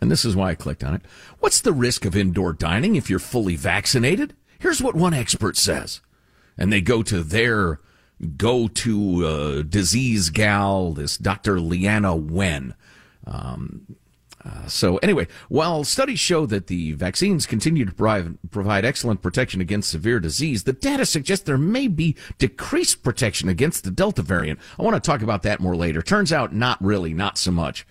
And 0.01 0.11
this 0.11 0.25
is 0.25 0.35
why 0.35 0.51
I 0.51 0.55
clicked 0.55 0.83
on 0.83 0.95
it. 0.95 1.03
What's 1.41 1.61
the 1.61 1.75
risk 1.75 2.07
of 2.07 2.17
indoor 2.17 2.55
dining 2.55 2.97
if 2.97 3.11
you're 3.11 3.19
fully 3.19 3.57
vaccinated? 3.57 4.35
Here's 4.59 4.81
what 4.81 4.95
one 4.95 5.13
expert 5.13 5.59
says. 5.59 6.01
And 6.57 6.73
they 6.73 6.81
go 6.81 7.03
to 7.03 7.23
their 7.23 7.81
go 8.37 8.69
to 8.69 9.27
uh, 9.27 9.63
disease 9.63 10.31
gal, 10.31 10.93
this 10.93 11.17
Dr. 11.17 11.57
Leana 11.57 12.19
Wen. 12.19 12.75
Um, 13.27 13.97
uh, 14.45 14.67
so 14.67 14.97
anyway, 14.99 15.27
while 15.49 15.85
studies 15.85 16.19
show 16.19 16.47
that 16.47 16.67
the 16.67 16.93
vaccines 16.93 17.45
continue 17.45 17.85
to 17.85 17.93
provide, 17.93 18.39
provide 18.51 18.85
excellent 18.85 19.21
protection 19.21 19.61
against 19.61 19.91
severe 19.91 20.19
disease, 20.19 20.65
the 20.65 20.73
data 20.73 21.05
suggests 21.05 21.45
there 21.45 21.59
may 21.59 21.89
be 21.89 22.17
decreased 22.39 23.03
protection 23.03 23.49
against 23.49 23.85
the 23.85 23.91
Delta 23.91 24.23
variant. 24.23 24.59
I 24.79 24.83
want 24.83 24.95
to 24.95 25.07
talk 25.07 25.21
about 25.21 25.43
that 25.43 25.61
more 25.61 25.77
later. 25.77 26.01
Turns 26.01 26.33
out 26.33 26.55
not 26.55 26.83
really, 26.83 27.13
not 27.13 27.37
so 27.37 27.51
much. 27.51 27.87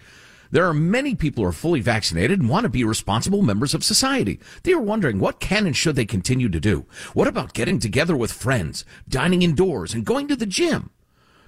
There 0.51 0.65
are 0.65 0.73
many 0.73 1.13
people 1.13 1.43
who 1.43 1.49
are 1.49 1.53
fully 1.53 1.81
vaccinated 1.81 2.39
and 2.39 2.49
want 2.49 2.63
to 2.63 2.69
be 2.69 2.83
responsible 2.83 3.43
members 3.43 3.75
of 3.75 3.83
society. 3.83 4.39
They 4.63 4.73
are 4.73 4.81
wondering 4.81 5.19
what 5.19 5.39
can 5.39 5.67
and 5.67 5.77
should 5.77 5.95
they 5.95 6.05
continue 6.05 6.49
to 6.49 6.59
do? 6.59 6.87
What 7.13 7.27
about 7.27 7.53
getting 7.53 7.77
together 7.77 8.17
with 8.17 8.33
friends, 8.33 8.83
dining 9.07 9.43
indoors, 9.43 9.93
and 9.93 10.03
going 10.03 10.27
to 10.27 10.35
the 10.35 10.47
gym? 10.47 10.89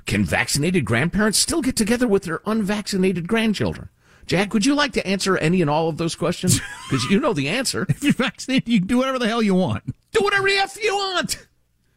Can 0.05 0.23
vaccinated 0.23 0.85
grandparents 0.85 1.39
still 1.39 1.63
get 1.63 1.75
together 1.75 2.07
with 2.07 2.23
their 2.23 2.41
unvaccinated 2.45 3.27
grandchildren? 3.27 3.89
Jack, 4.25 4.53
would 4.53 4.65
you 4.65 4.75
like 4.75 4.93
to 4.93 5.05
answer 5.05 5.37
any 5.37 5.61
and 5.61 5.69
all 5.69 5.89
of 5.89 5.97
those 5.97 6.15
questions? 6.15 6.59
Because 6.89 7.05
you 7.05 7.19
know 7.21 7.31
the 7.33 7.47
answer. 7.47 7.85
if 7.87 8.03
you're 8.03 8.11
vaccinated, 8.13 8.67
you 8.67 8.79
can 8.79 8.87
do 8.87 8.97
whatever 8.97 9.17
the 9.17 9.27
hell 9.27 9.41
you 9.41 9.55
want. 9.55 9.83
Do 10.11 10.21
whatever 10.23 10.47
the 10.49 10.55
F 10.57 10.77
you 10.83 10.93
want. 10.93 11.47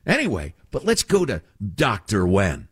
Anyway, 0.07 0.55
but 0.71 0.85
let's 0.85 1.03
go 1.03 1.25
to 1.25 1.43
Dr. 1.75 2.25
Wen. 2.27 2.69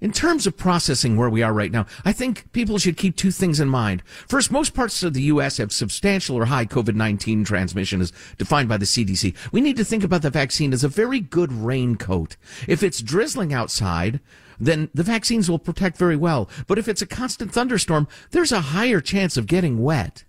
in 0.00 0.10
terms 0.12 0.46
of 0.46 0.56
processing 0.56 1.16
where 1.16 1.30
we 1.30 1.42
are 1.42 1.52
right 1.52 1.70
now, 1.70 1.86
I 2.04 2.12
think 2.12 2.50
people 2.52 2.78
should 2.78 2.96
keep 2.96 3.16
two 3.16 3.30
things 3.30 3.60
in 3.60 3.68
mind. 3.68 4.02
First, 4.28 4.50
most 4.50 4.74
parts 4.74 5.02
of 5.04 5.14
the 5.14 5.22
U.S. 5.22 5.58
have 5.58 5.72
substantial 5.72 6.36
or 6.36 6.46
high 6.46 6.66
COVID-19 6.66 7.46
transmission 7.46 8.00
as 8.00 8.12
defined 8.36 8.68
by 8.68 8.76
the 8.76 8.84
CDC. 8.84 9.34
We 9.52 9.60
need 9.60 9.76
to 9.76 9.84
think 9.84 10.02
about 10.02 10.22
the 10.22 10.30
vaccine 10.30 10.72
as 10.72 10.82
a 10.84 10.88
very 10.88 11.20
good 11.20 11.52
raincoat. 11.52 12.36
If 12.66 12.82
it's 12.82 13.00
drizzling 13.00 13.54
outside, 13.54 14.20
then 14.58 14.90
the 14.94 15.02
vaccines 15.02 15.50
will 15.50 15.58
protect 15.58 15.96
very 15.96 16.16
well. 16.16 16.48
But 16.66 16.78
if 16.78 16.88
it's 16.88 17.02
a 17.02 17.06
constant 17.06 17.52
thunderstorm, 17.52 18.08
there's 18.30 18.52
a 18.52 18.60
higher 18.60 19.00
chance 19.00 19.36
of 19.36 19.46
getting 19.46 19.82
wet. 19.82 20.24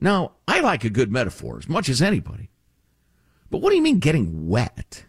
Now, 0.00 0.32
I 0.46 0.60
like 0.60 0.84
a 0.84 0.90
good 0.90 1.10
metaphor 1.10 1.58
as 1.58 1.68
much 1.68 1.88
as 1.88 2.02
anybody. 2.02 2.50
But 3.50 3.58
what 3.58 3.70
do 3.70 3.76
you 3.76 3.82
mean 3.82 3.98
getting 3.98 4.48
wet? 4.48 5.04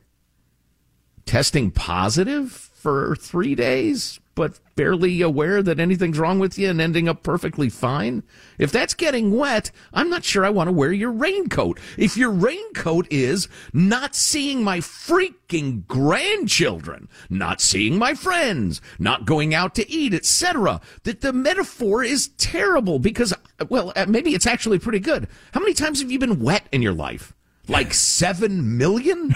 Testing 1.25 1.71
positive? 1.71 2.67
for 2.77 3.17
three 3.17 3.53
days, 3.53 4.19
but 4.33 4.61
barely 4.77 5.21
aware 5.21 5.61
that 5.61 5.79
anything's 5.79 6.19
wrong 6.19 6.39
with 6.39 6.57
you 6.57 6.69
and 6.69 6.79
ending 6.79 7.09
up 7.09 7.23
perfectly 7.23 7.67
fine? 7.67 8.23
If 8.57 8.71
that's 8.71 8.93
getting 8.93 9.35
wet, 9.35 9.71
I'm 9.91 10.09
not 10.09 10.23
sure 10.23 10.45
I 10.45 10.49
want 10.49 10.69
to 10.69 10.71
wear 10.71 10.93
your 10.93 11.11
raincoat. 11.11 11.79
If 11.97 12.15
your 12.15 12.31
raincoat 12.31 13.07
is 13.11 13.49
not 13.73 14.15
seeing 14.15 14.63
my 14.63 14.77
freaking 14.77 15.85
grandchildren, 15.87 17.09
not 17.29 17.59
seeing 17.59 17.97
my 17.97 18.13
friends, 18.13 18.79
not 18.99 19.25
going 19.25 19.53
out 19.53 19.75
to 19.75 19.91
eat, 19.91 20.13
etc., 20.13 20.79
that 21.03 21.19
the 21.19 21.33
metaphor 21.33 22.03
is 22.03 22.29
terrible 22.37 22.99
because, 22.99 23.33
well, 23.67 23.91
uh, 23.95 24.05
maybe 24.07 24.33
it's 24.33 24.47
actually 24.47 24.79
pretty 24.79 24.99
good. 24.99 25.27
How 25.51 25.59
many 25.59 25.73
times 25.73 26.01
have 26.01 26.11
you 26.11 26.19
been 26.19 26.39
wet 26.39 26.67
in 26.71 26.81
your 26.81 26.93
life? 26.93 27.33
Like 27.67 27.93
seven 27.95 28.77
million? 28.77 29.33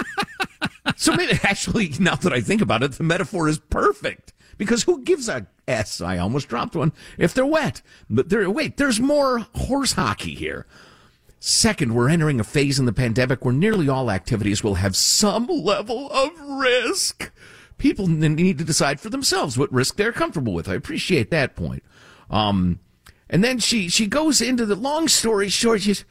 so 0.96 1.14
maybe 1.14 1.38
actually, 1.44 1.92
now 2.00 2.16
that 2.16 2.32
I 2.32 2.40
think 2.40 2.60
about 2.60 2.82
it, 2.82 2.92
the 2.92 3.04
metaphor 3.04 3.48
is 3.48 3.60
perfect 3.60 4.32
because 4.58 4.82
who 4.82 5.02
gives 5.02 5.28
a 5.28 5.46
s? 5.66 6.00
I 6.00 6.18
almost 6.18 6.48
dropped 6.48 6.76
one 6.76 6.92
if 7.16 7.32
they're 7.32 7.46
wet. 7.46 7.80
But 8.10 8.28
there, 8.28 8.50
wait, 8.50 8.76
there's 8.76 9.00
more 9.00 9.46
horse 9.54 9.92
hockey 9.92 10.34
here. 10.34 10.66
Second, 11.40 11.94
we're 11.94 12.08
entering 12.08 12.40
a 12.40 12.44
phase 12.44 12.80
in 12.80 12.86
the 12.86 12.92
pandemic 12.92 13.44
where 13.44 13.54
nearly 13.54 13.88
all 13.88 14.10
activities 14.10 14.64
will 14.64 14.74
have 14.74 14.96
some 14.96 15.46
level 15.46 16.10
of 16.10 16.30
risk. 16.40 17.30
People 17.78 18.08
need 18.08 18.58
to 18.58 18.64
decide 18.64 18.98
for 18.98 19.08
themselves 19.08 19.56
what 19.56 19.72
risk 19.72 19.96
they're 19.96 20.12
comfortable 20.12 20.52
with. 20.52 20.68
I 20.68 20.74
appreciate 20.74 21.30
that 21.30 21.54
point. 21.54 21.84
Um, 22.28 22.80
and 23.30 23.44
then 23.44 23.60
she, 23.60 23.88
she 23.88 24.08
goes 24.08 24.40
into 24.40 24.66
the 24.66 24.74
long 24.74 25.06
story 25.06 25.48
short. 25.48 25.82
She's, 25.82 26.04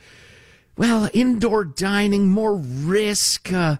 well, 0.77 1.09
indoor 1.13 1.65
dining, 1.65 2.29
more 2.29 2.55
risk. 2.55 3.51
Uh, 3.51 3.77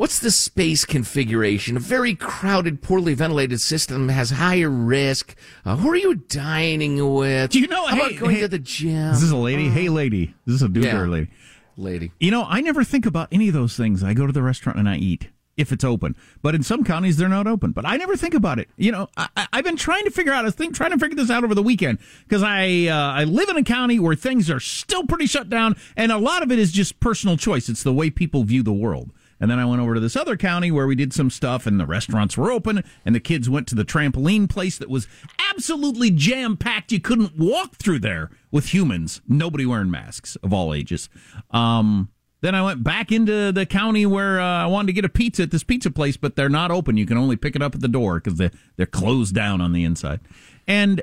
what's 0.00 0.18
the 0.18 0.30
space 0.30 0.86
configuration? 0.86 1.76
A 1.76 1.80
very 1.80 2.14
crowded, 2.14 2.80
poorly 2.80 3.12
ventilated 3.12 3.60
system 3.60 4.08
has 4.08 4.30
higher 4.30 4.70
risk. 4.70 5.36
Uh, 5.62 5.76
who 5.76 5.90
are 5.90 5.96
you 5.96 6.14
dining 6.14 7.14
with? 7.14 7.50
Do 7.50 7.60
you 7.60 7.68
know? 7.68 7.84
How 7.86 7.96
hey, 7.96 8.00
about 8.00 8.18
going 8.18 8.34
hey, 8.36 8.40
to 8.40 8.48
the 8.48 8.58
gym? 8.58 9.08
This 9.08 9.16
is 9.16 9.22
this 9.24 9.32
a 9.32 9.36
lady? 9.36 9.68
Uh, 9.68 9.72
hey, 9.72 9.88
lady. 9.90 10.34
This 10.46 10.56
is 10.56 10.62
a 10.62 10.68
dude 10.70 10.84
yeah. 10.84 10.98
or 10.98 11.04
a 11.04 11.08
lady? 11.08 11.30
Lady. 11.76 12.12
You 12.18 12.30
know, 12.30 12.46
I 12.48 12.62
never 12.62 12.82
think 12.82 13.04
about 13.04 13.28
any 13.30 13.48
of 13.48 13.54
those 13.54 13.76
things. 13.76 14.02
I 14.02 14.14
go 14.14 14.26
to 14.26 14.32
the 14.32 14.42
restaurant 14.42 14.78
and 14.78 14.88
I 14.88 14.96
eat 14.96 15.28
if 15.58 15.70
it's 15.70 15.84
open. 15.84 16.16
But 16.40 16.54
in 16.54 16.62
some 16.62 16.82
counties, 16.82 17.18
they're 17.18 17.28
not 17.28 17.46
open. 17.46 17.72
But 17.72 17.84
I 17.84 17.98
never 17.98 18.16
think 18.16 18.32
about 18.32 18.58
it. 18.58 18.70
You 18.78 18.92
know, 18.92 19.08
I, 19.18 19.28
have 19.52 19.64
been 19.64 19.76
trying 19.76 20.04
to 20.04 20.10
figure 20.10 20.32
out. 20.32 20.44
I 20.44 20.48
was 20.48 20.54
think, 20.54 20.74
trying 20.74 20.92
to 20.92 20.98
figure 20.98 21.16
this 21.16 21.30
out 21.30 21.44
over 21.44 21.54
the 21.54 21.62
weekend 21.62 21.98
because 22.26 22.42
I 22.42 22.86
uh, 22.86 23.12
I 23.12 23.24
live 23.24 23.50
in 23.50 23.58
a 23.58 23.64
county 23.64 23.98
where 23.98 24.14
things 24.14 24.50
are 24.50 24.60
still 24.60 25.06
pretty 25.06 25.26
shut 25.26 25.50
down, 25.50 25.76
and 25.94 26.10
a 26.10 26.18
lot 26.18 26.42
of 26.42 26.50
it 26.50 26.58
is 26.58 26.72
just 26.72 27.00
personal 27.00 27.36
choice. 27.36 27.68
It's 27.68 27.82
the 27.82 27.92
way 27.92 28.08
people 28.08 28.44
view 28.44 28.62
the 28.62 28.72
world. 28.72 29.10
And 29.40 29.50
then 29.50 29.58
I 29.58 29.64
went 29.64 29.80
over 29.80 29.94
to 29.94 30.00
this 30.00 30.16
other 30.16 30.36
county 30.36 30.70
where 30.70 30.86
we 30.86 30.94
did 30.94 31.12
some 31.12 31.30
stuff 31.30 31.66
and 31.66 31.80
the 31.80 31.86
restaurants 31.86 32.36
were 32.36 32.52
open 32.52 32.84
and 33.04 33.14
the 33.14 33.20
kids 33.20 33.48
went 33.48 33.66
to 33.68 33.74
the 33.74 33.84
trampoline 33.84 34.48
place 34.48 34.76
that 34.78 34.90
was 34.90 35.08
absolutely 35.50 36.10
jam 36.10 36.56
packed. 36.56 36.92
You 36.92 37.00
couldn't 37.00 37.38
walk 37.38 37.76
through 37.76 38.00
there 38.00 38.30
with 38.50 38.74
humans, 38.74 39.22
nobody 39.26 39.64
wearing 39.64 39.90
masks 39.90 40.36
of 40.36 40.52
all 40.52 40.74
ages. 40.74 41.08
Um, 41.50 42.10
then 42.42 42.54
I 42.54 42.62
went 42.62 42.82
back 42.82 43.12
into 43.12 43.52
the 43.52 43.66
county 43.66 44.06
where 44.06 44.40
uh, 44.40 44.64
I 44.64 44.66
wanted 44.66 44.88
to 44.88 44.92
get 44.94 45.04
a 45.04 45.10
pizza 45.10 45.42
at 45.42 45.50
this 45.50 45.64
pizza 45.64 45.90
place, 45.90 46.16
but 46.16 46.36
they're 46.36 46.48
not 46.48 46.70
open. 46.70 46.96
You 46.96 47.06
can 47.06 47.18
only 47.18 47.36
pick 47.36 47.54
it 47.54 47.62
up 47.62 47.74
at 47.74 47.80
the 47.80 47.88
door 47.88 48.20
because 48.20 48.38
they, 48.38 48.50
they're 48.76 48.86
closed 48.86 49.34
down 49.34 49.60
on 49.60 49.72
the 49.72 49.84
inside. 49.84 50.20
And 50.66 51.02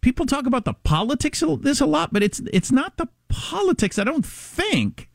people 0.00 0.26
talk 0.26 0.46
about 0.46 0.64
the 0.64 0.74
politics 0.74 1.42
of 1.42 1.62
this 1.62 1.80
a 1.80 1.86
lot, 1.86 2.12
but 2.12 2.22
it's 2.22 2.40
it's 2.52 2.70
not 2.70 2.98
the 2.98 3.08
politics. 3.28 3.98
I 3.98 4.04
don't 4.04 4.24
think. 4.24 5.08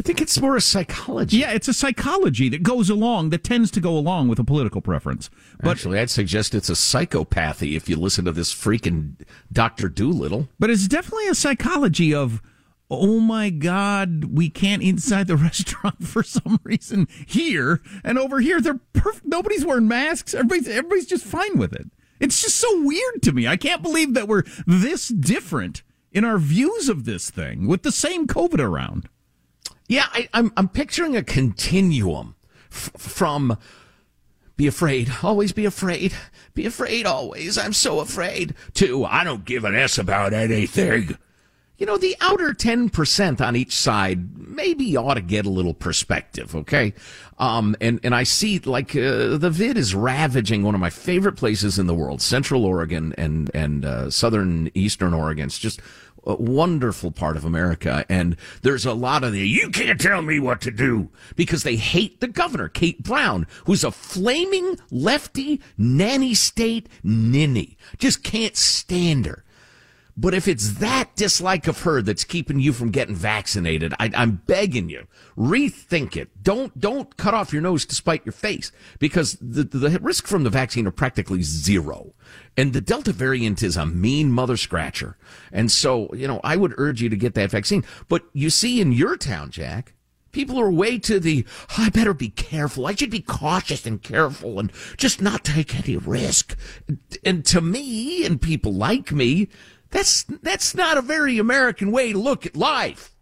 I 0.00 0.02
think 0.02 0.22
it's 0.22 0.40
more 0.40 0.56
a 0.56 0.62
psychology. 0.62 1.36
Yeah, 1.36 1.50
it's 1.52 1.68
a 1.68 1.74
psychology 1.74 2.48
that 2.48 2.62
goes 2.62 2.88
along, 2.88 3.28
that 3.30 3.44
tends 3.44 3.70
to 3.72 3.80
go 3.82 3.98
along 3.98 4.28
with 4.28 4.38
a 4.38 4.44
political 4.44 4.80
preference. 4.80 5.28
But 5.62 5.72
Actually, 5.72 5.98
I'd 5.98 6.08
suggest 6.08 6.54
it's 6.54 6.70
a 6.70 6.72
psychopathy 6.72 7.76
if 7.76 7.86
you 7.86 7.96
listen 7.96 8.24
to 8.24 8.32
this 8.32 8.54
freaking 8.54 9.16
Dr. 9.52 9.90
Doolittle. 9.90 10.48
But 10.58 10.70
it's 10.70 10.88
definitely 10.88 11.28
a 11.28 11.34
psychology 11.34 12.14
of 12.14 12.40
oh 12.90 13.20
my 13.20 13.50
God, 13.50 14.24
we 14.24 14.48
can't 14.48 14.82
inside 14.82 15.26
the 15.26 15.36
restaurant 15.36 16.02
for 16.02 16.22
some 16.22 16.58
reason 16.64 17.06
here. 17.26 17.82
And 18.02 18.18
over 18.18 18.40
here, 18.40 18.62
they're 18.62 18.80
perfect. 18.94 19.26
Nobody's 19.26 19.66
wearing 19.66 19.86
masks. 19.86 20.32
Everybody's, 20.32 20.66
everybody's 20.66 21.06
just 21.06 21.26
fine 21.26 21.58
with 21.58 21.74
it. 21.74 21.90
It's 22.20 22.40
just 22.40 22.56
so 22.56 22.82
weird 22.82 23.22
to 23.24 23.32
me. 23.32 23.46
I 23.46 23.58
can't 23.58 23.82
believe 23.82 24.14
that 24.14 24.28
we're 24.28 24.44
this 24.66 25.08
different 25.08 25.82
in 26.10 26.24
our 26.24 26.38
views 26.38 26.88
of 26.88 27.04
this 27.04 27.28
thing 27.28 27.66
with 27.66 27.82
the 27.82 27.92
same 27.92 28.26
COVID 28.26 28.60
around. 28.60 29.10
Yeah, 29.90 30.06
I, 30.12 30.20
am 30.20 30.28
I'm, 30.32 30.52
I'm 30.56 30.68
picturing 30.68 31.16
a 31.16 31.24
continuum 31.24 32.36
f- 32.70 32.92
from 32.96 33.58
be 34.56 34.68
afraid, 34.68 35.10
always 35.24 35.50
be 35.50 35.64
afraid, 35.64 36.14
be 36.54 36.64
afraid 36.64 37.06
always, 37.06 37.58
I'm 37.58 37.72
so 37.72 37.98
afraid, 37.98 38.54
to 38.74 39.04
I 39.04 39.24
don't 39.24 39.44
give 39.44 39.64
an 39.64 39.74
S 39.74 39.98
about 39.98 40.32
anything 40.32 41.16
you 41.80 41.86
know, 41.86 41.96
the 41.96 42.14
outer 42.20 42.52
10% 42.52 43.40
on 43.40 43.56
each 43.56 43.74
side 43.74 44.36
maybe 44.36 44.94
ought 44.98 45.14
to 45.14 45.22
get 45.22 45.46
a 45.46 45.50
little 45.50 45.72
perspective, 45.72 46.54
okay? 46.54 46.92
Um, 47.38 47.74
and, 47.80 47.98
and 48.02 48.14
I 48.14 48.24
see, 48.24 48.58
like, 48.58 48.94
uh, 48.94 49.38
the 49.38 49.48
vid 49.50 49.78
is 49.78 49.94
ravaging 49.94 50.62
one 50.62 50.74
of 50.74 50.80
my 50.80 50.90
favorite 50.90 51.36
places 51.36 51.78
in 51.78 51.86
the 51.86 51.94
world, 51.94 52.20
Central 52.20 52.66
Oregon 52.66 53.14
and, 53.16 53.50
and, 53.54 53.86
uh, 53.86 54.10
Southern 54.10 54.70
Eastern 54.74 55.14
Oregon. 55.14 55.46
It's 55.46 55.58
just 55.58 55.80
a 56.24 56.34
wonderful 56.34 57.10
part 57.10 57.36
of 57.36 57.44
America. 57.44 58.04
And 58.08 58.36
there's 58.62 58.86
a 58.86 58.92
lot 58.92 59.24
of 59.24 59.32
the, 59.32 59.46
you 59.46 59.70
can't 59.70 60.00
tell 60.00 60.22
me 60.22 60.38
what 60.38 60.60
to 60.62 60.70
do 60.70 61.10
because 61.36 61.62
they 61.62 61.76
hate 61.76 62.20
the 62.20 62.28
governor, 62.28 62.68
Kate 62.68 63.02
Brown, 63.02 63.46
who's 63.66 63.84
a 63.84 63.90
flaming 63.90 64.78
lefty 64.90 65.60
nanny 65.78 66.34
state 66.34 66.88
ninny. 67.02 67.76
Just 67.98 68.22
can't 68.22 68.56
stand 68.56 69.26
her. 69.26 69.44
But 70.16 70.34
if 70.34 70.48
it's 70.48 70.74
that 70.74 71.14
dislike 71.16 71.66
of 71.66 71.82
her 71.82 72.02
that's 72.02 72.24
keeping 72.24 72.60
you 72.60 72.72
from 72.72 72.90
getting 72.90 73.14
vaccinated, 73.14 73.94
I, 73.98 74.10
am 74.14 74.42
begging 74.46 74.88
you, 74.88 75.06
rethink 75.36 76.16
it. 76.16 76.42
Don't 76.42 76.78
don't 76.78 77.16
cut 77.16 77.34
off 77.34 77.52
your 77.52 77.62
nose 77.62 77.84
to 77.86 77.94
spite 77.94 78.24
your 78.24 78.32
face 78.32 78.72
because 78.98 79.36
the 79.40 79.64
the 79.64 79.98
risk 80.00 80.26
from 80.26 80.44
the 80.44 80.50
vaccine 80.50 80.86
are 80.86 80.92
practically 80.92 81.42
zero, 81.42 82.14
and 82.56 82.72
the 82.72 82.80
Delta 82.80 83.12
variant 83.12 83.62
is 83.62 83.76
a 83.76 83.86
mean 83.86 84.30
mother 84.30 84.56
scratcher. 84.56 85.16
And 85.52 85.70
so, 85.70 86.12
you 86.14 86.28
know, 86.28 86.40
I 86.44 86.56
would 86.56 86.74
urge 86.76 87.00
you 87.00 87.08
to 87.08 87.16
get 87.16 87.34
that 87.34 87.50
vaccine. 87.50 87.84
But 88.08 88.24
you 88.32 88.50
see, 88.50 88.80
in 88.80 88.92
your 88.92 89.16
town, 89.16 89.50
Jack, 89.50 89.94
People 90.32 90.60
are 90.60 90.70
way 90.70 90.98
to 90.98 91.18
the, 91.18 91.44
oh, 91.70 91.84
I 91.84 91.90
better 91.90 92.14
be 92.14 92.28
careful. 92.28 92.86
I 92.86 92.94
should 92.94 93.10
be 93.10 93.20
cautious 93.20 93.84
and 93.84 94.00
careful 94.00 94.60
and 94.60 94.70
just 94.96 95.20
not 95.20 95.44
take 95.44 95.74
any 95.74 95.96
risk. 95.96 96.56
And 97.24 97.44
to 97.46 97.60
me 97.60 98.24
and 98.24 98.40
people 98.40 98.72
like 98.72 99.10
me, 99.10 99.48
that's, 99.90 100.24
that's 100.42 100.74
not 100.74 100.98
a 100.98 101.02
very 101.02 101.38
American 101.38 101.92
way 101.92 102.12
to 102.12 102.18
look 102.18 102.46
at 102.46 102.56
life. 102.56 103.14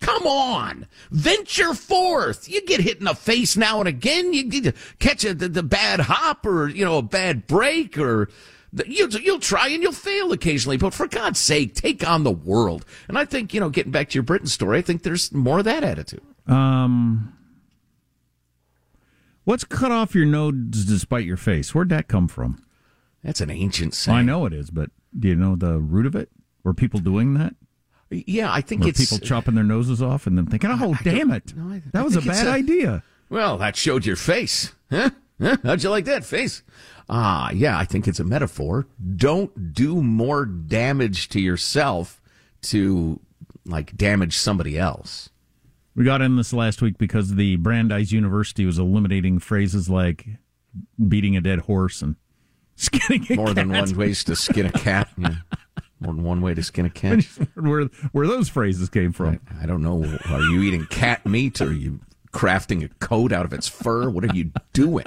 Come 0.00 0.26
on, 0.26 0.86
venture 1.10 1.74
forth. 1.74 2.48
You 2.48 2.64
get 2.64 2.80
hit 2.80 2.98
in 2.98 3.04
the 3.04 3.14
face 3.14 3.56
now 3.56 3.80
and 3.80 3.88
again. 3.88 4.32
You 4.32 4.44
get 4.44 4.74
catch 4.98 5.24
a, 5.24 5.34
the, 5.34 5.46
the 5.46 5.62
bad 5.62 6.00
hop 6.00 6.46
or, 6.46 6.68
you 6.68 6.84
know, 6.86 6.96
a 6.96 7.02
bad 7.02 7.46
break 7.46 7.98
or 7.98 8.30
you'll, 8.86 9.10
you'll 9.10 9.40
try 9.40 9.68
and 9.68 9.82
you'll 9.82 9.92
fail 9.92 10.32
occasionally. 10.32 10.78
But 10.78 10.94
for 10.94 11.06
God's 11.06 11.38
sake, 11.38 11.74
take 11.74 12.06
on 12.08 12.24
the 12.24 12.30
world. 12.30 12.86
And 13.08 13.18
I 13.18 13.26
think, 13.26 13.52
you 13.52 13.60
know, 13.60 13.68
getting 13.68 13.92
back 13.92 14.08
to 14.10 14.14
your 14.14 14.22
Britain 14.22 14.46
story, 14.46 14.78
I 14.78 14.82
think 14.82 15.02
there's 15.02 15.32
more 15.32 15.58
of 15.58 15.66
that 15.66 15.84
attitude. 15.84 16.22
Um, 16.46 17.36
what's 19.44 19.64
cut 19.64 19.92
off 19.92 20.14
your 20.14 20.24
nose 20.24 20.86
despite 20.86 21.26
your 21.26 21.36
face? 21.36 21.74
Where'd 21.74 21.90
that 21.90 22.08
come 22.08 22.26
from? 22.26 22.64
That's 23.22 23.42
an 23.42 23.50
ancient 23.50 23.92
saying. 23.92 24.16
I 24.16 24.22
know 24.22 24.46
it 24.46 24.54
is, 24.54 24.70
but 24.70 24.90
do 25.18 25.28
you 25.28 25.34
know 25.34 25.56
the 25.56 25.78
root 25.78 26.06
of 26.06 26.14
it? 26.14 26.30
Were 26.64 26.74
people 26.74 27.00
doing 27.00 27.34
that? 27.34 27.54
Yeah, 28.10 28.52
I 28.52 28.60
think 28.60 28.82
Were 28.82 28.88
it's 28.88 29.00
people 29.00 29.24
chopping 29.24 29.54
their 29.54 29.64
noses 29.64 30.02
off 30.02 30.26
and 30.26 30.36
then 30.36 30.46
thinking, 30.46 30.70
"Oh, 30.70 30.94
I, 30.98 31.02
damn 31.02 31.30
it, 31.30 31.54
no, 31.54 31.74
I, 31.74 31.82
that 31.92 32.04
was 32.04 32.16
a 32.16 32.22
bad 32.22 32.46
a, 32.46 32.50
idea." 32.50 33.02
Well, 33.28 33.58
that 33.58 33.76
showed 33.76 34.04
your 34.04 34.16
face, 34.16 34.72
huh? 34.90 35.10
huh? 35.40 35.56
How'd 35.62 35.84
you 35.84 35.90
like 35.90 36.06
that 36.06 36.24
face? 36.24 36.62
Ah, 37.08 37.50
yeah, 37.50 37.78
I 37.78 37.84
think 37.84 38.08
it's 38.08 38.20
a 38.20 38.24
metaphor. 38.24 38.86
Don't 39.16 39.72
do 39.72 40.02
more 40.02 40.44
damage 40.44 41.28
to 41.30 41.40
yourself 41.40 42.20
to 42.62 43.20
like 43.64 43.96
damage 43.96 44.36
somebody 44.36 44.78
else. 44.78 45.30
We 45.94 46.04
got 46.04 46.22
in 46.22 46.36
this 46.36 46.52
last 46.52 46.82
week 46.82 46.98
because 46.98 47.34
the 47.34 47.56
Brandeis 47.56 48.12
University 48.12 48.64
was 48.64 48.78
eliminating 48.78 49.38
phrases 49.38 49.88
like 49.88 50.26
beating 51.08 51.36
a 51.36 51.40
dead 51.40 51.60
horse 51.60 52.00
and 52.00 52.16
skinning 52.84 53.26
More 53.36 53.52
than 53.52 53.70
one 53.70 53.94
ways 53.94 54.24
to 54.24 54.36
skin 54.36 54.66
a 54.66 54.72
cat. 54.72 55.08
Yeah. 55.18 55.36
More 56.00 56.14
than 56.14 56.24
one 56.24 56.40
way 56.40 56.54
to 56.54 56.62
skin 56.62 56.86
a 56.86 56.90
cat. 56.90 57.22
where 57.54 57.84
where 58.12 58.26
those 58.26 58.48
phrases 58.48 58.88
came 58.88 59.12
from. 59.12 59.40
I 59.60 59.66
don't 59.66 59.82
know. 59.82 60.02
Are 60.30 60.40
you 60.40 60.62
eating 60.62 60.86
cat 60.86 61.26
meat? 61.26 61.60
Or 61.60 61.66
are 61.66 61.72
you 61.72 62.00
crafting 62.32 62.82
a 62.82 62.88
coat 63.04 63.32
out 63.32 63.44
of 63.44 63.52
its 63.52 63.68
fur? 63.68 64.08
What 64.08 64.24
are 64.24 64.34
you 64.34 64.50
doing? 64.72 65.04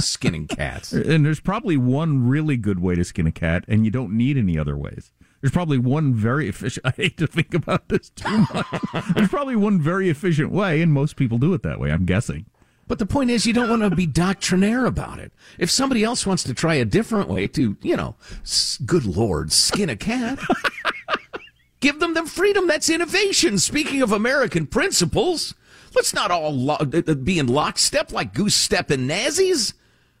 Skinning 0.00 0.48
cats. 0.48 0.92
And 0.92 1.24
there's 1.24 1.40
probably 1.40 1.76
one 1.76 2.26
really 2.26 2.56
good 2.56 2.80
way 2.80 2.96
to 2.96 3.04
skin 3.04 3.26
a 3.26 3.32
cat, 3.32 3.64
and 3.68 3.84
you 3.84 3.90
don't 3.92 4.12
need 4.12 4.36
any 4.36 4.58
other 4.58 4.76
ways. 4.76 5.12
There's 5.40 5.52
probably 5.52 5.78
one 5.78 6.12
very 6.12 6.48
efficient. 6.48 6.86
I 6.88 6.90
hate 6.90 7.18
to 7.18 7.28
think 7.28 7.54
about 7.54 7.88
this 7.88 8.10
too 8.10 8.46
much. 8.52 8.66
There's 9.14 9.28
probably 9.28 9.54
one 9.54 9.80
very 9.80 10.08
efficient 10.08 10.50
way, 10.50 10.82
and 10.82 10.92
most 10.92 11.14
people 11.14 11.38
do 11.38 11.54
it 11.54 11.62
that 11.62 11.78
way. 11.78 11.92
I'm 11.92 12.04
guessing. 12.04 12.46
But 12.88 12.98
the 12.98 13.06
point 13.06 13.30
is, 13.30 13.46
you 13.46 13.52
don't 13.52 13.68
want 13.68 13.82
to 13.82 13.96
be 13.96 14.06
doctrinaire 14.06 14.86
about 14.86 15.18
it. 15.18 15.32
If 15.58 15.70
somebody 15.70 16.04
else 16.04 16.24
wants 16.26 16.44
to 16.44 16.54
try 16.54 16.74
a 16.74 16.84
different 16.84 17.28
way 17.28 17.48
to, 17.48 17.76
you 17.82 17.96
know, 17.96 18.14
good 18.84 19.04
lord, 19.04 19.52
skin 19.52 19.90
a 19.90 19.96
cat, 19.96 20.38
give 21.80 21.98
them 21.98 22.14
the 22.14 22.24
freedom. 22.26 22.66
That's 22.68 22.88
innovation. 22.88 23.58
Speaking 23.58 24.02
of 24.02 24.12
American 24.12 24.66
principles, 24.66 25.54
let's 25.94 26.14
not 26.14 26.30
all 26.30 26.52
lo- 26.54 26.76
uh, 26.80 27.02
uh, 27.06 27.14
be 27.14 27.38
in 27.40 27.48
lockstep 27.48 28.12
like 28.12 28.34
goose 28.34 28.54
step 28.54 28.90
and 28.90 29.08
Nazis. 29.08 29.74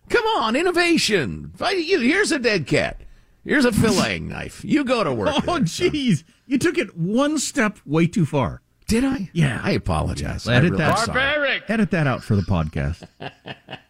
Come 0.08 0.24
on, 0.38 0.56
innovation. 0.56 1.52
Here's 1.58 2.32
a 2.32 2.38
dead 2.38 2.66
cat. 2.66 3.00
Here's 3.44 3.64
a 3.64 3.70
filleting 3.70 4.22
knife. 4.22 4.64
You 4.64 4.84
go 4.84 5.04
to 5.04 5.12
work. 5.14 5.28
Oh, 5.48 5.60
jeez, 5.60 6.24
you 6.46 6.58
took 6.58 6.78
it 6.78 6.96
one 6.96 7.38
step 7.38 7.78
way 7.86 8.08
too 8.08 8.26
far. 8.26 8.60
Did 8.88 9.04
I? 9.04 9.28
Yeah. 9.32 9.60
I 9.62 9.72
apologize. 9.72 10.46
I 10.46 10.54
Edit 10.56 10.72
really- 10.72 10.84
that. 10.84 11.08
I'm. 11.08 11.62
Edit 11.68 11.90
that 11.90 12.06
out 12.06 12.22
for 12.22 12.36
the 12.36 12.42
podcast. 12.42 13.02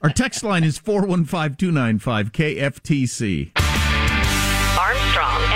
Our 0.02 0.08
text 0.10 0.42
line 0.42 0.64
is 0.64 0.78
415 0.78 1.56
295 1.56 2.32
KFTC. 2.32 3.50
Armstrong 4.78 5.42
and 5.42 5.50
Getty. 5.50 5.55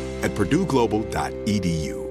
at 0.21 0.31
purdueglobal.edu. 0.31 2.10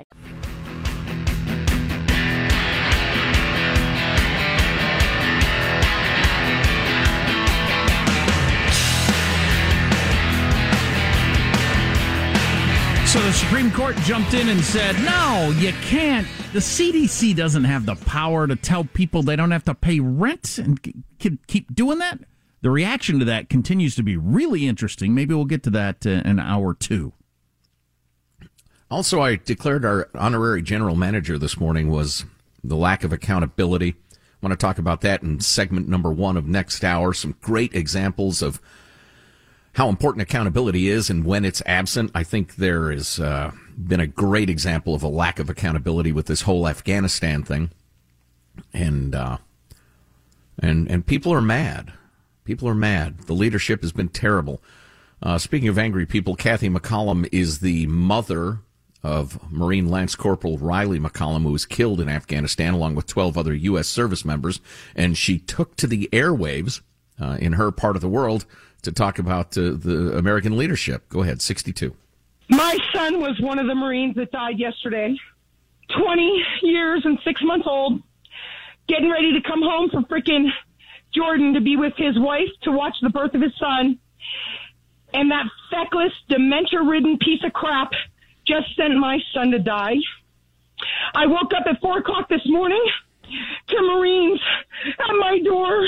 So 13.11 13.21
the 13.23 13.33
Supreme 13.33 13.71
Court 13.71 13.97
jumped 13.97 14.33
in 14.33 14.47
and 14.47 14.63
said, 14.63 14.95
no, 15.03 15.53
you 15.57 15.73
can't. 15.81 16.25
The 16.53 16.59
CDC 16.59 17.35
doesn't 17.35 17.65
have 17.65 17.85
the 17.85 17.95
power 17.95 18.47
to 18.47 18.55
tell 18.55 18.85
people 18.85 19.21
they 19.21 19.35
don't 19.35 19.51
have 19.51 19.65
to 19.65 19.75
pay 19.75 19.99
rent 19.99 20.57
and 20.57 20.79
c- 21.21 21.37
keep 21.45 21.75
doing 21.75 21.97
that. 21.97 22.19
The 22.61 22.69
reaction 22.69 23.19
to 23.19 23.25
that 23.25 23.49
continues 23.49 23.95
to 23.95 24.03
be 24.03 24.15
really 24.15 24.65
interesting. 24.65 25.13
Maybe 25.13 25.33
we'll 25.33 25.43
get 25.43 25.63
to 25.63 25.69
that 25.71 26.05
uh, 26.05 26.09
in 26.09 26.25
an 26.25 26.39
hour 26.39 26.73
two. 26.73 27.11
Also, 28.89 29.19
I 29.19 29.35
declared 29.35 29.83
our 29.83 30.07
honorary 30.15 30.61
general 30.61 30.95
manager 30.95 31.37
this 31.37 31.59
morning 31.59 31.89
was 31.89 32.23
the 32.63 32.77
lack 32.77 33.03
of 33.03 33.11
accountability. 33.11 33.93
I 34.13 34.15
want 34.41 34.57
to 34.57 34.65
talk 34.65 34.77
about 34.77 35.01
that 35.01 35.21
in 35.21 35.41
segment 35.41 35.89
number 35.89 36.13
one 36.13 36.37
of 36.37 36.47
next 36.47 36.85
hour. 36.85 37.13
Some 37.13 37.35
great 37.41 37.75
examples 37.75 38.41
of 38.41 38.61
how 39.73 39.87
important 39.87 40.21
accountability 40.21 40.89
is 40.89 41.09
and 41.09 41.25
when 41.25 41.45
it's 41.45 41.61
absent. 41.65 42.11
I 42.13 42.23
think 42.23 42.55
there 42.55 42.91
has 42.91 43.19
uh, 43.19 43.51
been 43.77 43.99
a 43.99 44.07
great 44.07 44.49
example 44.49 44.93
of 44.93 45.03
a 45.03 45.07
lack 45.07 45.39
of 45.39 45.49
accountability 45.49 46.11
with 46.11 46.25
this 46.25 46.41
whole 46.41 46.67
Afghanistan 46.67 47.43
thing, 47.43 47.71
and 48.73 49.15
uh, 49.15 49.37
and 50.59 50.89
and 50.89 51.05
people 51.05 51.33
are 51.33 51.41
mad. 51.41 51.93
People 52.43 52.67
are 52.67 52.75
mad. 52.75 53.19
The 53.27 53.33
leadership 53.33 53.81
has 53.81 53.91
been 53.91 54.09
terrible. 54.09 54.61
Uh, 55.23 55.37
speaking 55.37 55.69
of 55.69 55.77
angry 55.77 56.05
people, 56.05 56.35
Kathy 56.35 56.69
McCollum 56.69 57.29
is 57.31 57.59
the 57.59 57.85
mother 57.87 58.59
of 59.03 59.51
Marine 59.51 59.89
Lance 59.89 60.15
Corporal 60.15 60.57
Rylee 60.57 60.99
McCollum, 60.99 61.43
who 61.43 61.51
was 61.51 61.65
killed 61.65 62.01
in 62.01 62.09
Afghanistan 62.09 62.73
along 62.73 62.95
with 62.95 63.07
12 63.07 63.37
other 63.37 63.53
U.S. 63.53 63.87
service 63.87 64.25
members. 64.25 64.59
And 64.95 65.17
she 65.17 65.39
took 65.39 65.75
to 65.77 65.87
the 65.87 66.09
airwaves 66.11 66.81
uh, 67.19 67.37
in 67.39 67.53
her 67.53 67.71
part 67.71 67.95
of 67.95 68.01
the 68.01 68.09
world 68.09 68.45
to 68.83 68.91
talk 68.91 69.19
about 69.19 69.57
uh, 69.57 69.71
the 69.75 70.15
American 70.17 70.57
leadership. 70.57 71.07
Go 71.09 71.21
ahead, 71.21 71.41
62. 71.41 71.95
My 72.49 72.77
son 72.93 73.19
was 73.19 73.39
one 73.39 73.59
of 73.59 73.67
the 73.67 73.75
Marines 73.75 74.15
that 74.15 74.31
died 74.31 74.59
yesterday. 74.59 75.15
20 75.97 76.43
years 76.63 77.01
and 77.05 77.19
six 77.23 77.41
months 77.43 77.67
old, 77.69 78.01
getting 78.87 79.09
ready 79.09 79.33
to 79.33 79.41
come 79.47 79.61
home 79.61 79.89
from 79.89 80.05
freaking 80.05 80.47
Jordan 81.13 81.53
to 81.53 81.61
be 81.61 81.75
with 81.75 81.93
his 81.97 82.17
wife 82.17 82.49
to 82.63 82.71
watch 82.71 82.95
the 83.01 83.09
birth 83.09 83.33
of 83.33 83.41
his 83.41 83.53
son. 83.59 83.99
And 85.13 85.31
that 85.31 85.45
feckless, 85.69 86.13
dementia 86.29 86.81
ridden 86.81 87.17
piece 87.17 87.43
of 87.43 87.51
crap 87.53 87.91
just 88.47 88.75
sent 88.75 88.95
my 88.97 89.19
son 89.33 89.51
to 89.51 89.59
die. 89.59 89.97
I 91.13 91.27
woke 91.27 91.53
up 91.55 91.63
at 91.67 91.79
four 91.81 91.99
o'clock 91.99 92.29
this 92.29 92.45
morning 92.45 92.83
to 93.67 93.81
Marines 93.81 94.39
at 94.99 95.15
my 95.19 95.39
door 95.39 95.87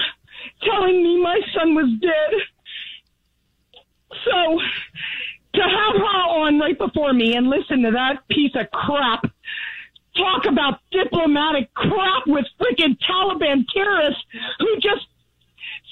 telling 0.63 1.03
me 1.03 1.21
my 1.21 1.39
son 1.53 1.75
was 1.75 1.89
dead. 2.01 2.33
So 4.25 4.59
to 5.55 5.61
have 5.61 5.95
her 5.95 6.23
on 6.43 6.59
right 6.59 6.77
before 6.77 7.13
me 7.13 7.35
and 7.35 7.47
listen 7.47 7.83
to 7.83 7.91
that 7.91 8.27
piece 8.29 8.51
of 8.55 8.69
crap 8.71 9.25
talk 10.15 10.45
about 10.45 10.79
diplomatic 10.91 11.73
crap 11.73 12.27
with 12.27 12.45
freaking 12.61 12.97
Taliban 13.01 13.65
terrorists 13.73 14.23
who 14.59 14.75
just 14.75 15.07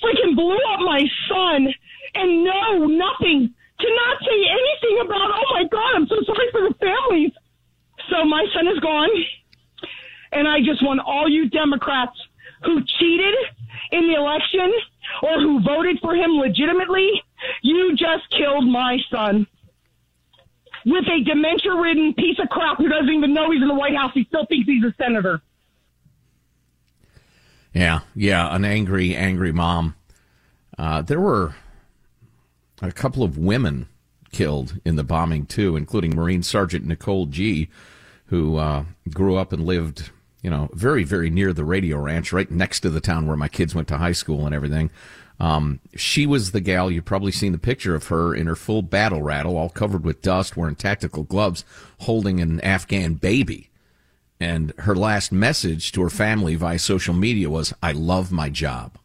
freaking 0.04 0.36
blew 0.36 0.58
up 0.74 0.80
my 0.80 1.04
son 1.30 1.68
and 2.16 2.44
know 2.44 2.86
nothing 2.86 3.54
to 3.80 3.88
not 3.88 4.18
say 4.22 4.38
anything 4.50 5.06
about, 5.06 5.32
oh 5.34 5.54
my 5.54 5.64
God, 5.72 5.96
I'm 5.96 6.08
so 6.08 6.22
sorry 6.26 6.48
for 6.52 6.62
the 6.62 6.76
families. 6.80 7.32
So 8.10 8.26
my 8.26 8.46
son 8.54 8.68
is 8.68 8.80
gone. 8.80 9.10
And 10.34 10.48
I 10.48 10.60
just 10.60 10.84
want 10.84 11.02
all 11.06 11.28
you 11.28 11.50
Democrats 11.50 12.18
who 12.64 12.82
cheated 13.00 13.36
in 13.92 14.08
the 14.08 14.16
election 14.16 14.72
or 15.24 15.40
who 15.40 15.62
voted 15.62 16.00
for 16.02 16.16
him 16.16 16.32
legitimately, 16.32 17.22
you 17.62 17.96
just 17.96 18.30
killed 18.30 18.68
my 18.68 18.98
son. 19.12 19.48
With 20.86 21.06
a 21.06 21.24
dementia 21.24 21.76
ridden 21.76 22.14
piece 22.16 22.40
of 22.40 22.50
crap 22.50 22.78
who 22.78 22.90
doesn't 22.90 23.10
even 23.10 23.34
know 23.34 23.52
he's 23.52 23.62
in 23.62 23.68
the 23.68 23.74
White 23.76 23.96
House. 23.96 24.12
He 24.16 24.24
still 24.24 24.46
thinks 24.48 24.68
he's 24.68 24.84
a 24.84 24.94
senator. 24.98 25.42
Yeah, 27.74 28.00
yeah, 28.16 28.54
an 28.54 28.66
angry, 28.66 29.16
angry 29.16 29.52
mom. 29.52 29.96
Uh, 30.78 31.02
there 31.04 31.20
were 31.20 31.56
a 32.82 32.92
couple 32.92 33.24
of 33.24 33.38
women 33.38 33.88
killed 34.32 34.80
in 34.84 34.96
the 34.96 35.04
bombing 35.04 35.46
too, 35.46 35.76
including 35.76 36.16
Marine 36.16 36.44
Sergeant 36.44 36.86
Nicole 36.86 37.28
Gee, 37.28 37.70
who 38.26 38.58
uh, 38.58 38.86
grew 39.14 39.36
up 39.36 39.54
and 39.54 39.66
lived, 39.66 40.10
you 40.42 40.50
know, 40.50 40.70
very, 40.74 41.04
very 41.04 41.30
near 41.30 41.54
the 41.54 41.64
radio 41.64 41.98
ranch, 41.98 42.34
right 42.34 42.50
next 42.50 42.80
to 42.82 42.90
the 42.90 43.02
town 43.02 43.28
where 43.28 43.38
my 43.38 43.48
kids 43.48 43.76
went 43.76 43.88
to 43.90 43.98
high 43.98 44.12
school 44.12 44.46
and 44.46 44.56
everything. 44.56 44.90
Um, 45.40 45.80
she 45.96 46.28
was 46.28 46.52
the 46.52 46.62
gal. 46.62 46.92
You've 46.92 47.06
probably 47.06 47.32
seen 47.32 47.52
the 47.52 47.58
picture 47.58 47.96
of 47.96 48.08
her 48.08 48.36
in 48.36 48.48
her 48.48 48.56
full 48.56 48.82
battle 48.82 49.24
rattle, 49.24 49.58
all 49.58 49.70
covered 49.70 50.04
with 50.04 50.22
dust, 50.22 50.56
wearing 50.56 50.76
tactical 50.76 51.24
gloves, 51.24 51.66
holding 52.02 52.40
an 52.40 52.62
Afghan 52.62 53.16
baby. 53.16 53.70
And 54.40 54.74
her 54.80 54.96
last 54.96 55.32
message 55.32 55.92
to 55.94 56.02
her 56.02 56.10
family 56.10 56.56
via 56.56 56.80
social 56.80 57.14
media 57.14 57.50
was, 57.50 57.74
I 57.82 57.92
love 57.92 58.32
my 58.32 58.50
job. 58.50 58.98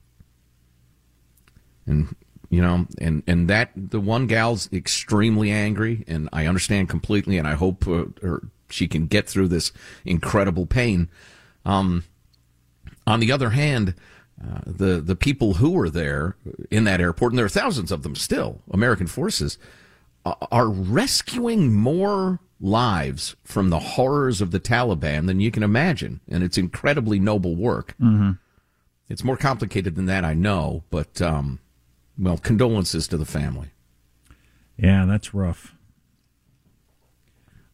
And, 1.87 2.14
you 2.51 2.61
know, 2.61 2.87
and, 2.99 3.22
and 3.26 3.49
that, 3.49 3.70
the 3.74 4.01
one 4.01 4.26
gal's 4.26 4.70
extremely 4.72 5.51
angry, 5.51 6.05
and 6.07 6.28
I 6.32 6.47
understand 6.47 6.89
completely, 6.89 7.39
and 7.39 7.47
I 7.47 7.55
hope 7.55 7.87
uh, 7.87 8.07
her, 8.22 8.43
she 8.68 8.88
can 8.88 9.06
get 9.06 9.28
through 9.28 9.48
this 9.48 9.72
incredible 10.04 10.66
pain. 10.66 11.08
Um, 11.64 12.04
on 13.06 13.20
the 13.20 13.32
other 13.32 13.50
hand, 13.50 13.94
uh, 14.42 14.60
the 14.66 15.00
the 15.00 15.16
people 15.16 15.54
who 15.54 15.70
were 15.70 15.90
there 15.90 16.36
in 16.70 16.84
that 16.84 17.00
airport, 17.00 17.32
and 17.32 17.38
there 17.38 17.46
are 17.46 17.50
thousands 17.50 17.90
of 17.90 18.02
them 18.02 18.14
still, 18.14 18.60
American 18.70 19.06
forces, 19.06 19.58
are 20.24 20.68
rescuing 20.68 21.72
more 21.72 22.40
lives 22.60 23.36
from 23.44 23.70
the 23.70 23.78
horrors 23.78 24.40
of 24.40 24.50
the 24.50 24.60
Taliban 24.60 25.26
than 25.26 25.40
you 25.40 25.50
can 25.50 25.62
imagine, 25.62 26.20
and 26.28 26.42
it's 26.42 26.58
incredibly 26.58 27.18
noble 27.18 27.54
work. 27.54 27.94
Mm-hmm. 28.00 28.32
It's 29.08 29.22
more 29.22 29.36
complicated 29.36 29.94
than 29.94 30.06
that, 30.06 30.24
I 30.24 30.34
know, 30.34 30.82
but 30.90 31.22
um, 31.22 31.60
well, 32.18 32.38
condolences 32.38 33.06
to 33.08 33.16
the 33.16 33.24
family. 33.24 33.68
Yeah, 34.76 35.06
that's 35.06 35.32
rough. 35.32 35.76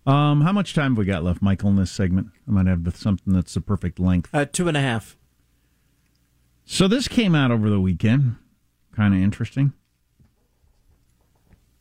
Um, 0.05 0.41
how 0.41 0.53
much 0.53 0.75
time 0.75 0.93
have 0.93 0.99
we 0.99 1.05
got 1.05 1.23
left, 1.23 1.43
Michael, 1.43 1.71
in 1.71 1.77
this 1.77 1.93
segment? 1.93 2.29
I 2.49 2.51
might 2.51 2.67
have 2.67 2.97
something 2.97 3.33
that's 3.33 3.55
the 3.55 3.61
perfect 3.61 4.01
length. 4.01 4.31
Uh, 4.35 4.45
two 4.45 4.69
and 4.69 4.77
a 4.77 4.81
half. 4.81 5.17
So 6.65 6.89
this 6.89 7.09
came 7.09 7.35
out 7.35 7.51
over 7.51 7.71
the 7.71 7.81
weekend. 7.81 8.37
Kind 8.95 9.15
of 9.15 9.21
interesting. 9.21 9.73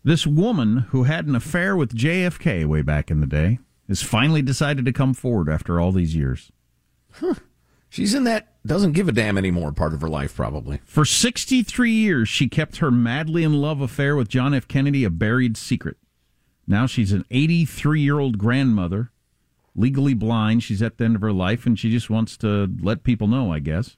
This 0.04 0.26
woman 0.26 0.78
who 0.90 1.04
had 1.04 1.28
an 1.28 1.36
affair 1.36 1.76
with 1.76 1.96
JFK 1.96 2.66
way 2.66 2.82
back 2.82 3.12
in 3.12 3.22
the 3.22 3.28
day 3.28 3.60
has 3.88 4.02
finally 4.02 4.42
decided 4.42 4.86
to 4.86 4.94
come 4.94 5.14
forward 5.14 5.50
after 5.50 5.80
all 5.80 5.92
these 5.92 6.16
years. 6.16 6.52
Huh. 7.14 7.36
She's 7.90 8.14
in 8.14 8.24
that 8.24 8.54
doesn't 8.66 8.94
give 8.94 9.10
a 9.10 9.12
damn 9.12 9.38
anymore 9.38 9.72
part 9.74 9.94
of 9.94 10.02
her 10.02 10.08
life, 10.08 10.36
probably. 10.36 10.80
For 10.86 11.04
63 11.04 11.92
years, 11.92 12.30
she 12.30 12.48
kept 12.48 12.78
her 12.78 12.90
madly 12.90 13.44
in 13.44 13.54
love 13.54 13.82
affair 13.82 14.16
with 14.16 14.30
John 14.30 14.54
F. 14.54 14.68
Kennedy 14.68 15.04
a 15.04 15.10
buried 15.10 15.58
secret. 15.58 15.98
Now 16.72 16.86
she's 16.86 17.12
an 17.12 17.26
83 17.30 18.00
year 18.00 18.18
old 18.18 18.38
grandmother, 18.38 19.12
legally 19.76 20.14
blind. 20.14 20.64
She's 20.64 20.82
at 20.82 20.98
the 20.98 21.04
end 21.04 21.18
of 21.18 21.22
her 21.22 21.34
life, 21.34 21.66
and 21.66 21.78
she 21.78 21.92
just 21.92 22.10
wants 22.10 22.38
to 22.38 22.74
let 22.82 23.04
people 23.04 23.28
know, 23.28 23.52
I 23.52 23.60
guess. 23.60 23.98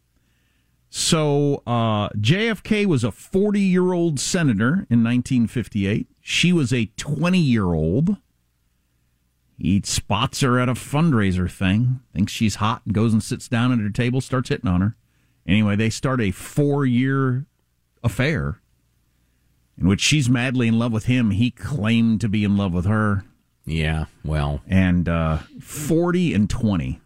So 0.90 1.62
uh, 1.68 2.10
JFK 2.10 2.88
was 2.88 3.04
a 3.04 3.12
40 3.12 3.60
year 3.62 3.94
old 3.94 4.20
senator 4.20 4.88
in 4.90 5.04
1958. 5.04 6.08
She 6.20 6.52
was 6.52 6.74
a 6.74 6.88
20 6.98 7.38
year 7.38 7.74
old. 7.74 8.18
He 9.60 9.80
spots 9.86 10.42
her 10.42 10.60
at 10.60 10.68
a 10.68 10.74
fundraiser 10.74 11.50
thing, 11.50 12.00
thinks 12.12 12.34
she's 12.34 12.56
hot, 12.56 12.82
and 12.86 12.96
goes 12.96 13.14
and 13.14 13.22
sits 13.22 13.48
down 13.48 13.72
at 13.72 13.78
her 13.78 13.92
table, 13.92 14.20
starts 14.20 14.50
hitting 14.50 14.70
on 14.70 14.82
her. 14.82 14.96
Anyway, 15.48 15.76
they 15.76 15.92
start 15.92 16.20
a 16.20 16.32
four 16.32 16.88
year 16.88 17.46
affair 18.04 18.63
in 19.78 19.88
which 19.88 20.02
she's 20.02 20.30
madly 20.30 20.68
in 20.68 20.80
love 20.80 20.92
with 20.92 21.06
him. 21.06 21.32
He 21.32 21.52
claimed 21.52 22.22
to 22.22 22.30
be 22.30 22.44
in 22.44 22.58
love 22.58 22.74
with 22.74 22.86
her. 22.86 23.26
Yeah, 23.66 24.06
well. 24.26 24.62
And 24.68 25.08
uh, 25.08 25.40
40 25.60 26.34
and 26.34 26.50
20. 26.50 27.00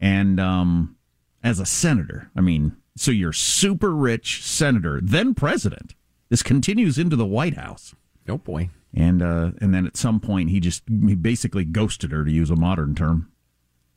And 0.00 0.40
um, 0.40 0.96
as 1.42 1.60
a 1.60 1.66
senator, 1.66 2.30
I 2.36 2.40
mean, 2.40 2.76
so 2.96 3.10
you're 3.10 3.32
super 3.32 3.90
rich 3.90 4.44
senator, 4.44 5.00
then 5.02 5.34
president. 5.34 5.94
This 6.28 6.42
continues 6.42 6.98
into 6.98 7.16
the 7.16 7.26
White 7.26 7.54
House. 7.54 7.94
Oh 8.28 8.38
boy. 8.38 8.70
And 8.94 9.22
uh, 9.22 9.52
and 9.60 9.72
then 9.72 9.86
at 9.86 9.96
some 9.96 10.20
point 10.20 10.50
he 10.50 10.60
just 10.60 10.82
he 10.88 11.14
basically 11.14 11.64
ghosted 11.64 12.10
her 12.12 12.24
to 12.24 12.30
use 12.30 12.50
a 12.50 12.56
modern 12.56 12.94
term 12.94 13.30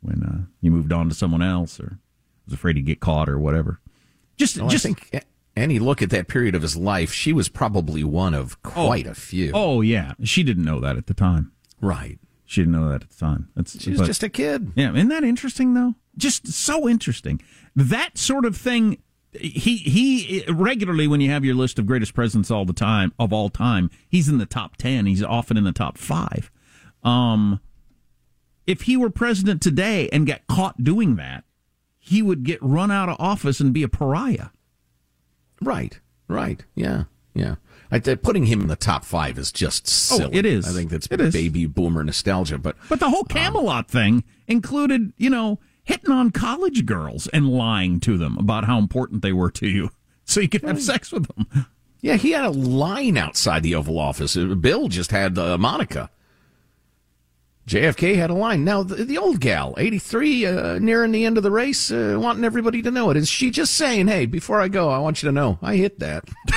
when 0.01 0.23
uh, 0.23 0.45
he 0.61 0.69
moved 0.69 0.91
on 0.91 1.09
to 1.09 1.15
someone 1.15 1.41
else 1.41 1.79
or 1.79 1.99
was 2.45 2.53
afraid 2.53 2.75
he'd 2.75 2.85
get 2.85 2.99
caught 2.99 3.29
or 3.29 3.39
whatever. 3.39 3.79
Just 4.37 4.57
well, 4.57 4.69
just 4.69 4.85
I 4.85 4.93
think 4.93 5.25
any 5.55 5.79
look 5.79 6.01
at 6.01 6.09
that 6.09 6.27
period 6.27 6.55
of 6.55 6.61
his 6.61 6.75
life, 6.75 7.13
she 7.13 7.33
was 7.33 7.49
probably 7.49 8.03
one 8.03 8.33
of 8.33 8.61
quite 8.63 9.07
oh, 9.07 9.11
a 9.11 9.15
few. 9.15 9.51
Oh 9.53 9.81
yeah, 9.81 10.13
she 10.23 10.43
didn't 10.43 10.65
know 10.65 10.79
that 10.79 10.97
at 10.97 11.07
the 11.07 11.13
time. 11.13 11.51
Right. 11.81 12.19
She 12.45 12.61
didn't 12.61 12.73
know 12.73 12.89
that 12.89 13.03
at 13.03 13.09
the 13.09 13.17
time. 13.17 13.49
That's, 13.55 13.81
she 13.81 13.91
was 13.91 13.99
but, 13.99 14.05
just 14.05 14.23
a 14.23 14.29
kid. 14.29 14.71
Yeah, 14.75 14.93
isn't 14.93 15.09
that 15.09 15.23
interesting 15.23 15.73
though? 15.73 15.95
Just 16.17 16.47
so 16.47 16.87
interesting. 16.87 17.41
That 17.75 18.17
sort 18.17 18.45
of 18.45 18.55
thing. 18.55 18.99
He 19.39 19.77
he 19.77 20.45
regularly 20.47 21.07
when 21.07 21.19
you 21.19 21.31
have 21.31 21.43
your 21.43 21.55
list 21.55 21.79
of 21.79 21.87
greatest 21.87 22.13
presidents 22.13 22.51
all 22.51 22.65
the 22.65 22.73
time 22.73 23.13
of 23.17 23.33
all 23.33 23.49
time, 23.49 23.89
he's 24.07 24.29
in 24.29 24.37
the 24.37 24.45
top 24.45 24.77
ten. 24.77 25.07
He's 25.07 25.23
often 25.23 25.57
in 25.57 25.63
the 25.63 25.71
top 25.71 25.97
five. 25.97 26.51
Um, 27.03 27.59
if 28.67 28.83
he 28.83 28.95
were 28.95 29.09
president 29.09 29.61
today 29.61 30.07
and 30.09 30.27
got 30.27 30.45
caught 30.47 30.83
doing 30.83 31.15
that, 31.15 31.45
he 31.97 32.21
would 32.21 32.43
get 32.43 32.61
run 32.61 32.91
out 32.91 33.09
of 33.09 33.15
office 33.17 33.59
and 33.59 33.73
be 33.73 33.81
a 33.81 33.87
pariah. 33.87 34.49
Right. 35.63 35.99
Right. 36.27 36.63
Yeah. 36.75 37.05
Yeah. 37.33 37.55
I, 37.91 37.99
putting 37.99 38.45
him 38.47 38.61
in 38.61 38.67
the 38.67 38.75
top 38.75 39.05
five 39.05 39.37
is 39.37 39.51
just 39.51 39.87
silly. 39.87 40.25
Oh, 40.25 40.29
it 40.31 40.45
is. 40.45 40.67
I 40.67 40.71
think 40.71 40.89
that's 40.89 41.07
it 41.11 41.21
is. 41.21 41.31
baby 41.33 41.67
boomer 41.67 42.03
nostalgia. 42.03 42.57
But 42.57 42.75
but 42.89 42.99
the 42.99 43.09
whole 43.09 43.23
Camelot 43.23 43.85
um, 43.85 43.85
thing 43.85 44.23
included, 44.47 45.13
you 45.17 45.29
know, 45.29 45.59
hitting 45.83 46.09
on 46.09 46.31
college 46.31 46.85
girls 46.85 47.27
and 47.27 47.49
lying 47.49 47.99
to 48.01 48.17
them 48.17 48.37
about 48.37 48.65
how 48.65 48.79
important 48.79 49.21
they 49.21 49.33
were 49.33 49.51
to 49.51 49.67
you 49.67 49.91
so 50.25 50.39
you 50.39 50.49
could 50.49 50.63
have 50.63 50.81
sex 50.81 51.11
with 51.11 51.27
them. 51.35 51.67
Yeah, 52.01 52.15
he 52.15 52.31
had 52.31 52.45
a 52.45 52.49
line 52.49 53.15
outside 53.15 53.63
the 53.63 53.75
Oval 53.75 53.99
Office. 53.99 54.35
Uh, 54.35 54.55
Bill 54.55 54.87
just 54.87 55.11
had 55.11 55.37
uh, 55.37 55.57
Monica. 55.57 56.09
JFK 57.67 58.15
had 58.15 58.29
a 58.29 58.33
line. 58.33 58.65
Now, 58.65 58.83
the, 58.83 59.05
the 59.05 59.17
old 59.17 59.39
gal, 59.39 59.73
83, 59.77 60.45
uh, 60.45 60.79
nearing 60.79 61.11
the 61.11 61.25
end 61.25 61.37
of 61.37 61.43
the 61.43 61.51
race, 61.51 61.91
uh, 61.91 62.17
wanting 62.19 62.43
everybody 62.43 62.81
to 62.81 62.91
know 62.91 63.09
it. 63.09 63.17
Is 63.17 63.29
she 63.29 63.51
just 63.51 63.75
saying, 63.75 64.07
hey, 64.07 64.25
before 64.25 64.59
I 64.59 64.67
go, 64.67 64.89
I 64.89 64.99
want 64.99 65.23
you 65.23 65.27
to 65.27 65.33
know 65.33 65.59
I 65.61 65.77
hit 65.77 65.99
that? 65.99 66.25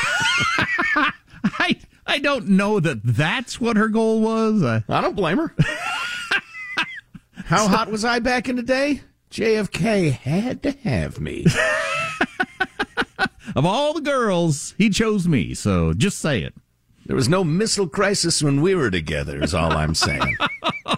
I, 1.45 1.77
I 2.07 2.19
don't 2.19 2.49
know 2.49 2.81
that 2.81 3.03
that's 3.05 3.61
what 3.61 3.77
her 3.77 3.89
goal 3.89 4.21
was. 4.21 4.63
I, 4.63 4.83
I 4.89 5.01
don't 5.01 5.17
blame 5.17 5.39
her. 5.39 5.55
How 7.47 7.67
so, 7.67 7.69
hot 7.69 7.91
was 7.91 8.05
I 8.05 8.19
back 8.19 8.49
in 8.49 8.57
the 8.57 8.63
day? 8.63 9.03
JFK 9.31 10.11
had 10.11 10.63
to 10.65 10.73
have 10.73 11.21
me. 11.21 11.47
of 13.55 13.65
all 13.65 13.95
the 13.95 14.01
girls, 14.01 14.75
he 14.79 14.91
chose 14.91 15.29
me, 15.29 15.55
so 15.55 15.93
just 15.93 16.19
say 16.19 16.43
it. 16.43 16.55
There 17.07 17.15
was 17.15 17.29
no 17.29 17.45
missile 17.45 17.89
crisis 17.89 18.43
when 18.43 18.61
we 18.61 18.75
were 18.75 18.91
together, 18.91 19.43
is 19.43 19.55
all 19.55 19.71
I'm 19.71 19.95
saying. 19.95 20.37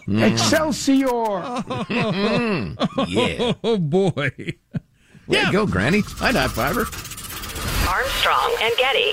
Mm. 0.06 0.32
Excelsior! 0.32 1.06
mm. 1.06 3.08
Yeah. 3.08 3.52
Oh, 3.64 3.78
boy. 3.78 4.12
Way 4.36 4.58
yeah. 5.28 5.46
to 5.46 5.52
go, 5.52 5.66
Granny. 5.66 6.02
I'd 6.20 6.34
high 6.34 6.48
five 6.48 6.76
her. 6.76 6.84
Armstrong 7.88 8.54
and 8.62 8.74
Getty. 8.76 9.12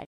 threat 0.01 0.10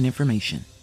important 0.00 0.06
information. 0.06 0.79